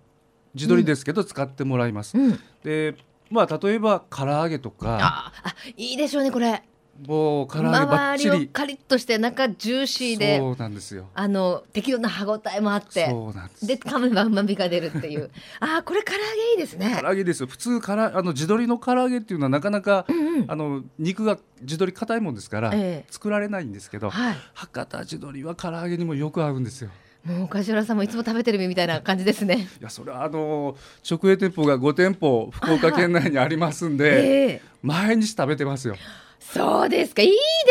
[0.54, 2.16] 地鶏ですけど使ってもらいます。
[2.16, 2.38] うん。
[2.62, 2.94] で、
[3.30, 6.62] まあ例えば唐揚げとか、ああいいでしょうねこれ
[7.06, 8.38] もう唐揚げばっ周ちり。
[8.40, 11.08] りをカリッとして中ジューシーでそうなんですよ。
[11.14, 13.66] あの適度な歯ごたえもあってそうなんです。
[13.66, 17.46] で噛めばうまみが出るっていう あーこれ唐揚げいいですね唐揚げですよ。
[17.46, 26.90] 普通からあの地鶏の唐揚げっていうのはなかなか、うんうんあの肉が地鶏硬いもんですから、ええ作られないんですけど、はい博多地鶏は唐揚げにもよく合うんですよ。
[27.24, 30.76] もう梶原さんもいつも食べてるみたいな感じですねいやそれはあの
[31.08, 35.94] 直営店舗が5店舗福岡県内にありますんで、 ええ毎日食べてますよ。
[36.50, 37.22] そうですか。
[37.22, 37.30] いい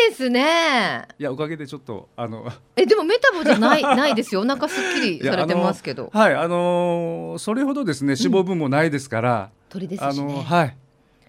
[0.10, 1.08] ですね。
[1.20, 4.42] いやおかげでちょっとあのえでもメタボじゃない ないですよ。
[4.42, 6.10] お腹すっきりされてますけど。
[6.14, 10.78] はいあのーそれほどですね脂肪分もないですから、鳥ですあのしねはい。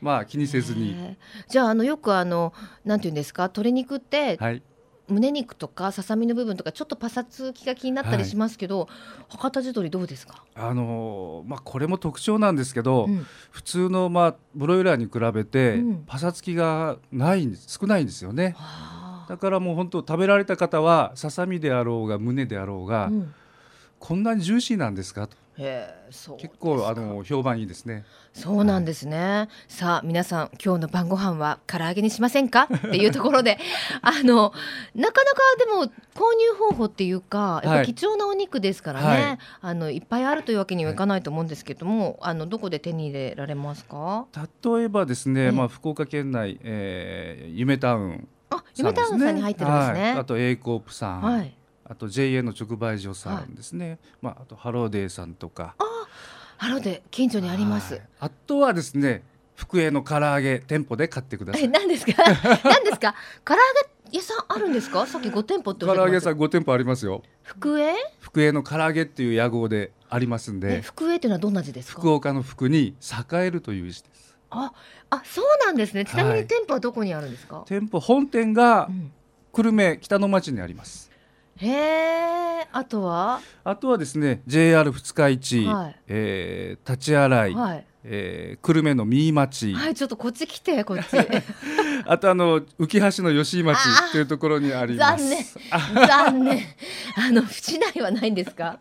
[0.00, 1.16] まあ気にせずに、
[1.48, 2.52] じゃああのよくあの
[2.84, 3.44] なんていうんですか？
[3.44, 4.62] 鶏肉ってはい
[5.12, 8.88] 胸肉とかささみの部分とかちょっとパサつきが気になったりしますけど、
[9.28, 13.26] 博多地鶏どうですか、あのーまあこれも特徴なんですけど、うん。
[13.50, 16.04] 普通のまあブロイラーに比べて、うん。
[16.06, 18.54] パサつきがないんです少ないんですよね。
[18.56, 19.26] はあ。
[19.28, 23.34] だからもう本当食べられた方はささみであろうが胸であろうが、うん。
[23.98, 25.28] こんなにジューシーなんですか？
[25.28, 28.04] と結構あの評判いいですね。
[28.32, 29.48] そうなんですね。
[29.68, 32.68] さあ皆さん今日の晩ご飯は唐揚げにしませんか？
[32.74, 33.58] っていうところで
[34.00, 34.52] あの
[34.94, 37.86] なかなかでも購入方法っていうかやっぱはい。
[37.86, 39.38] 貴重なお肉ですからね、はい。
[39.60, 44.26] あのいっぱいあるというわけにはいかないと思うんですけども、あのどこで手に入れられますか？
[44.64, 45.50] 例えばですね、ええ。
[45.52, 50.00] まあ、福岡県内、えー、夢タウンあ夢タウンさんに入ってるんですね。
[50.00, 50.18] はい。
[50.20, 51.54] あと A コープさん、はい
[51.84, 55.74] あと JA の直売所さんですね、まあ、あとハローデーさんとか。
[56.58, 57.94] ハローデー近所にあります。
[57.94, 58.02] はい。
[58.20, 59.22] あとはですね
[59.56, 62.12] 福江の唐揚げ店舗で買ってくださえい何ですか？
[62.64, 63.14] 何ですか？
[63.44, 63.58] 唐揚
[64.10, 65.06] げ屋さんあるんですか？
[65.06, 67.22] さっき5店舗って唐揚げ屋さんん5店舗ありますよ。
[67.42, 67.94] 福江？
[68.20, 72.00] 福江の唐揚げっていう屋号でありますんえで福江っていうのはどんな字ですか？
[72.00, 72.94] 福岡の福に
[73.32, 74.36] 栄えるという字です。
[74.50, 74.72] あ
[75.10, 76.04] あそうなんですね。
[76.04, 76.40] ちなみはい。
[76.42, 79.12] に店舗はどこにあるんですか、店舗本店がうん。
[79.52, 81.10] 久留米北の町にあります
[81.62, 81.68] へ
[82.62, 83.40] えあとは？
[83.64, 85.96] あとはですね JR 二日市、はい。
[86.08, 87.86] えー立ち洗い、はい。
[88.04, 91.02] えー久留米の三井町、はいちょっとこっち来てこっち
[92.06, 94.12] あとあの浮橋の吉井町あー。
[94.12, 95.24] というところにあります。
[95.24, 95.44] 残念。
[95.70, 96.62] あ残念。
[97.16, 98.78] あの市内はないんですか？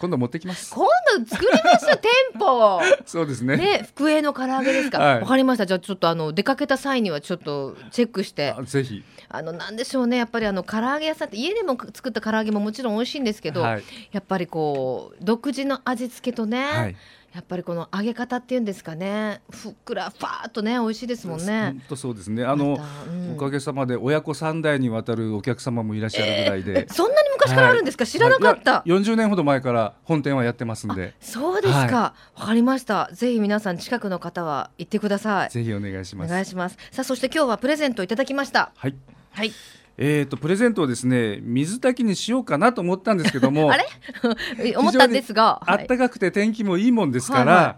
[0.00, 0.72] 今度持ってきます。
[0.74, 0.86] 今
[1.18, 2.80] 度作りましょう店舗。
[3.06, 3.56] そうですね。
[3.56, 4.98] ね福江の唐揚げですか？
[4.98, 5.24] わ、はい。
[5.24, 5.66] かりました。
[5.66, 8.54] じゃあちょっとあの出かけた際にはちょっとチェックして。
[8.56, 9.02] あぜひ。
[9.28, 10.16] あのなんでしょうね。
[10.16, 16.96] やっぱりあの唐揚げ屋さんって家でも作った唐揚げももちろん美味しいんですけど、はい、やっぱりこう独自の味付けとね、はい、
[17.34, 21.82] やっぱりこの揚げ方っていうんですかねふっくらファーっとね美味しいですもんね本。
[21.88, 22.78] 当そうですねあの、
[23.08, 28.72] うんおかげさまで親子三代にわたるお客様もいらっしゃるぐらいで、えそんなに昔からあるんですか、知らなかった。
[28.72, 33.10] はいいや40年ほど前から本店はやってますんでそうですか、わ、かりました。
[33.12, 35.50] ぜひ皆さん近くの方は行ってください。
[35.50, 36.76] ぜひお願いしおます願いします。
[36.92, 38.70] さあそして今日はプレゼントいただきました。
[38.76, 38.94] はい
[39.32, 39.52] はい。
[39.96, 43.86] えー、とプレゼントをですね水炊きにしようかなと思ったんですけども あれ？
[44.76, 47.76] 思ったんですが、あったかくて天気もいいもんですから、はいはい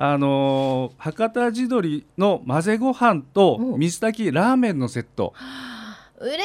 [0.00, 5.34] あのー博多地鶏の混ぜご飯とうん水炊きラーメンのセット
[6.20, 6.38] 嬉し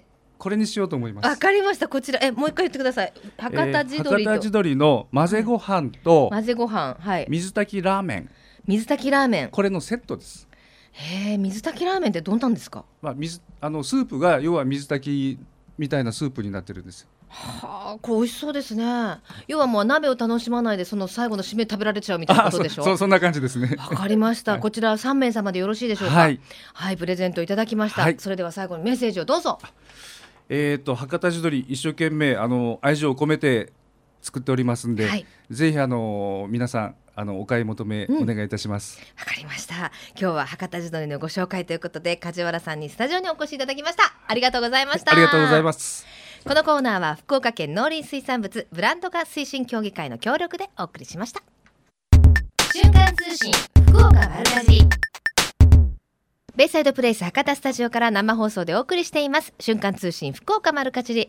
[0.00, 0.02] い。
[0.38, 1.28] これにしようと思います。
[1.28, 1.88] わかりました。
[1.88, 3.12] こちらえもう一回言ってください。
[3.38, 7.26] 博多地鶏えー博多地と鶏の混ぜご飯と混ぜご飯、はい。
[7.28, 8.30] 水炊きラーメン
[8.66, 9.48] 水炊きラーメン。
[9.50, 10.48] これのセットです。
[10.96, 12.84] へえ、水炊きラーメンってどんなんですか？
[13.02, 15.44] まあ、水あのスープが要は水炊き
[15.76, 17.08] みたいなスープになってるんですよ。
[17.28, 18.84] はあ、これ美味しそうですね。
[19.48, 22.82] 要はもう鍋を楽しまないでその最後の締め食べられちゃうみたいなことでしょ？
[22.82, 23.74] あそ うそんな感じですね。
[23.76, 26.14] わかりました、はいこちら3名様でよろしいでしょうか？
[26.14, 26.38] はい、
[26.74, 29.58] はいプレゼントいただきました、はいそれでは最後にメッセージをどうぞ
[30.48, 33.72] えっ、と博多地鶏一生懸命あの愛情を込めて
[34.22, 38.22] 作っておりますんで、はいぜひあの皆さんあのお買い求めうん。
[38.22, 39.00] お願いいたします。
[39.18, 39.92] わかりました。
[40.18, 44.14] 今日は博多地鶏のご紹介ということで梶原さんにスタジオにお越しいただきました。
[44.26, 46.06] ありがとうございました、ありがとうございます。
[46.44, 51.42] このコーナーは福岡県農林水産物ブランド化推進協議会の協力でお送りしました。
[52.72, 53.52] 瞬間通信
[53.86, 54.88] 福岡丸かじり
[56.56, 59.52] ベイサイドプレイス博多スタジオから生放送でお送りしています。
[59.58, 61.28] 瞬間通信福岡丸かじり。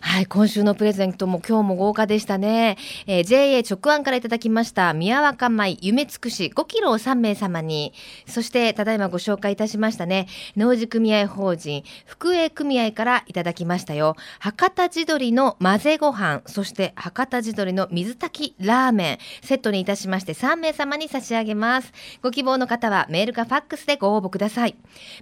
[0.00, 7.92] はい今週のプレゼントも今日も豪華でしたね、えー JA 直案からいただきました宮若米夢つくし5キロを3名様に。
[8.26, 14.16] そしてただいまご紹介いたしましたね農事組合法人福営組合からいただきましたよ。
[14.40, 21.92] 博多地鶏の混ぜご飯そして博多地鶏の水炊きラーメンセットにいたしまして3名様に差し上げます。
[22.20, 24.55] ご希望の方はメールかファックスでご応募ください。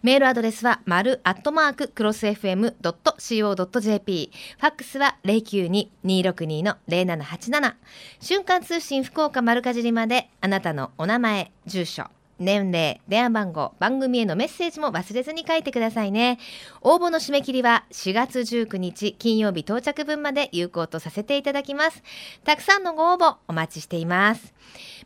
[0.03, 7.74] メールアドレスは丸アットマーククロス FM.co.jp ファックスは092-262-0787
[8.20, 12.05] 瞬間通信福岡丸かじりまであなたのお名前住所。
[12.39, 16.39] 年齢、電話番号、番組へのメッセージも忘れずに書いてくださいね。
[16.82, 22.03] 応募の締め切りは4月19日金曜日到着分まで有効とさせていただきます。
[22.45, 24.53] たくさんのご応募お待ちしています。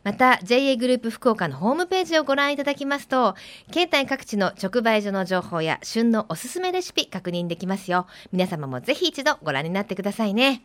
[0.03, 3.35] また JA グループ福岡のホームページをご覧いただきますと
[3.71, 10.63] 県内各地の直売所の情報や旬のおすすめレシピ確認できますよ皆様もぜひ一度ご覧になってくださいね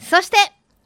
[0.00, 0.36] そして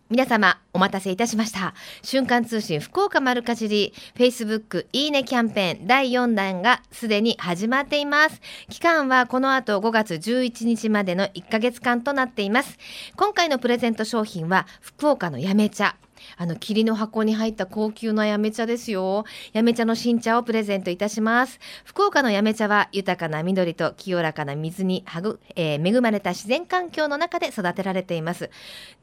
[0.08, 1.74] 皆様お待たせいたしました。
[2.02, 8.40] 瞬間通信福岡丸かじり Facebook いいねキャンペーン第4弾がすでに始まっています。
[8.70, 12.78] 期間はこの後5月11日までの1ヶ月間となっています。
[13.16, 15.96] 今回のプレゼント商品は福岡のやめ茶。
[16.36, 19.24] あの霧の箱に入った高級なやめ茶ですよ。
[19.52, 21.58] やめ茶の新茶をプレゼントいたします。
[21.84, 28.50] 福岡のやめ茶は豊かな緑と清らかな水にはぐ、えー恵まれた自然環境の中で育てられています。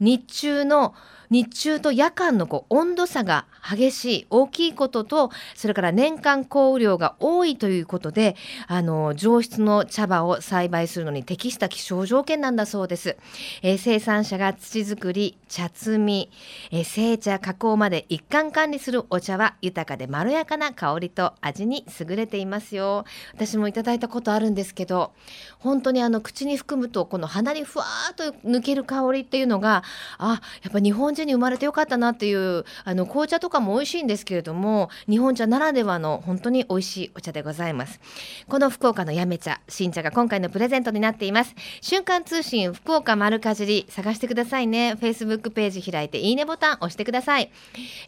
[0.00, 0.94] 日中の
[1.34, 8.36] 日中と夜間のこう温度差が激しい大きいこととそれから年間降雨量が多いということで
[8.68, 13.16] あの上質の茶葉を栽培するのに適した気象条件なんだそうです、
[13.62, 16.30] えー生産者が土作り茶摘み、
[16.70, 23.04] えー製茶加工まで一貫管理するお茶は豊かでまろやかな香りと味に優れていますよ。
[23.34, 25.12] 私もいただいたことあるんですけど
[25.58, 29.82] 本当にあの口に含むとこの鼻にふわーっと抜ける香りっていうのが
[30.18, 38.00] あやっぱ日本人に生まれてよかったなっていうあの紅茶とかも美味しいんですけれども日本茶ならではの本当に美味しいお茶でございます。
[38.48, 41.54] この福岡のやめ茶新茶が今回のプレゼントになっています。
[41.80, 44.96] 瞬間通信福岡丸かじり探してくださいね。
[45.00, 47.50] Facebook ページ開いていいねボタン押してください。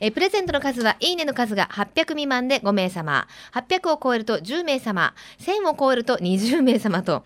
[0.00, 7.24] えプレゼントの数はいいねの数が800未満で5名様、800を超えると10名様、1000を超えると20名様と、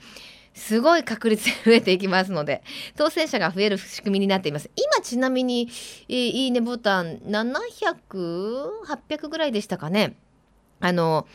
[0.61, 2.62] すごい確率で増えていきますので、
[2.94, 4.70] 当選者が増える仕組みになっています。
[4.76, 5.68] 今ちなみに、
[6.08, 7.54] えいいねボタン700、
[8.86, 10.16] 800ぐらいでしたかね。
[10.80, 11.26] あの、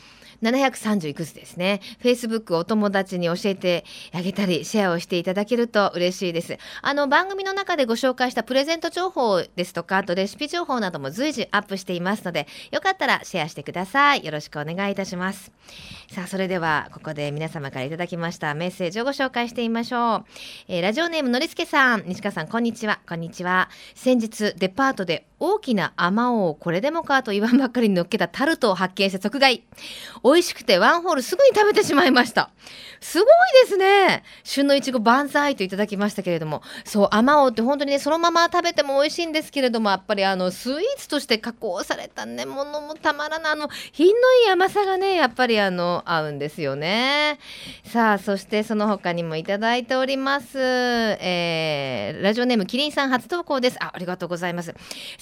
[0.49, 1.81] 730いくつですね。
[2.01, 6.57] Facebook お友達に教えてあげたり、シェアをしていただけると嬉しいです。
[6.81, 14.25] あの、番組の中でご紹介したプレゼント情報ですとか、あとレシピ情報なども随時アップしていますので、よかったらシェアしてください。
[14.25, 15.51] よろしくお願いいたします。
[16.11, 20.25] さあ、それでは、ここで皆様からいただきましたメッセージをご紹介してみましょう。
[20.67, 22.99] えーラジオネームのりすけさん、西川さん、こんにちは。
[23.07, 23.69] こんにちは。
[23.95, 29.63] 先日、デパートで大きなあまおうをこれでもかと言わんばっかりに乗っけたタルトを発見して即買い。
[30.23, 32.51] 美味しくてワンホールすぐに食べてしまいました。
[33.01, 33.27] すごい
[33.63, 34.23] ですね。
[34.43, 44.13] 旬のいちご万歳といただきましたけれども、そう、あまおうって本当にね、そのまま食べても美味しいんですけれども、やっぱりあの、スイーツとして加工されたね、ものもたまらない、あの、品の
[44.45, 47.37] いい甘さがね、やっぱりあの、合うんですよね。
[47.85, 50.57] さあ、そしてその他にもいただいております。
[50.59, 53.77] えー、ラジオネームキリンさん初投稿です。
[53.83, 54.73] あ、ありがとうございます。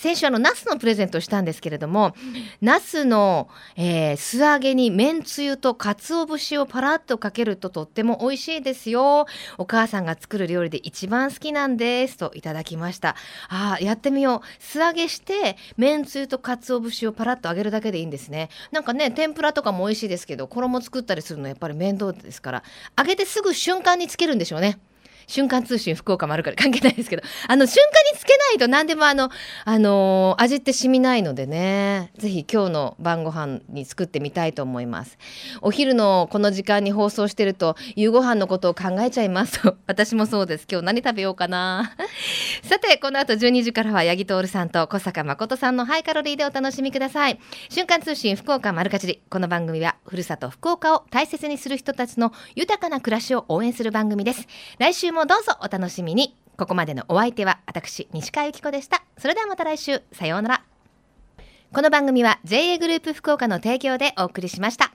[0.03, 2.13] 先週あの、ナスのプレゼントをしたんですけれども、
[2.59, 3.47] ナスの、
[3.77, 9.27] えー素揚げにめんつゆと鰹節をパラッとかけるととっても美味しいですよ。
[9.57, 13.15] お母さんが作る料理で一番好きなんですといただきました。
[13.47, 14.61] あやってみよう。
[14.61, 18.49] 素揚げして、めんつゆと鰹節をパラッと揚げるだけでいいんですね。
[18.73, 22.63] なんかね、天ぷらとかも美味しいですけど、衣作ったりするのやっぱり面倒ですから、
[22.97, 24.79] 揚げてすぐ瞬間につけるんでしょうね。
[25.27, 29.29] 瞬間通信福岡もあるから関係ないですけど、あの瞬間につけないと何でもあの、
[29.65, 35.17] あのー味って染みないのでね、ぜひ今日の晩ご飯に作ってみたいと思います。
[35.61, 40.67] お昼のこの時間に放送してると、夕ご飯のことを考えちゃいますと、私もそうです。
[40.69, 41.95] 今日何食べようかな。
[42.63, 47.39] さて、この後12時からは八木徹さんと小坂誠さんのハイカロリーでお楽しみください。
[47.69, 49.21] 瞬間通信福岡丸かじり。
[49.29, 54.47] この番組は、ふるさと福岡を大切にする人たちの豊かな暮らしを応援する番組です。
[54.79, 56.35] 来週もどうぞお楽しみに。
[56.57, 59.05] ここまでのお相手は、私、西川由紀子でした。
[59.17, 60.63] それではまた来週、さようなら。
[61.71, 64.91] この番組は JA グループ福岡の提供でお送りしました。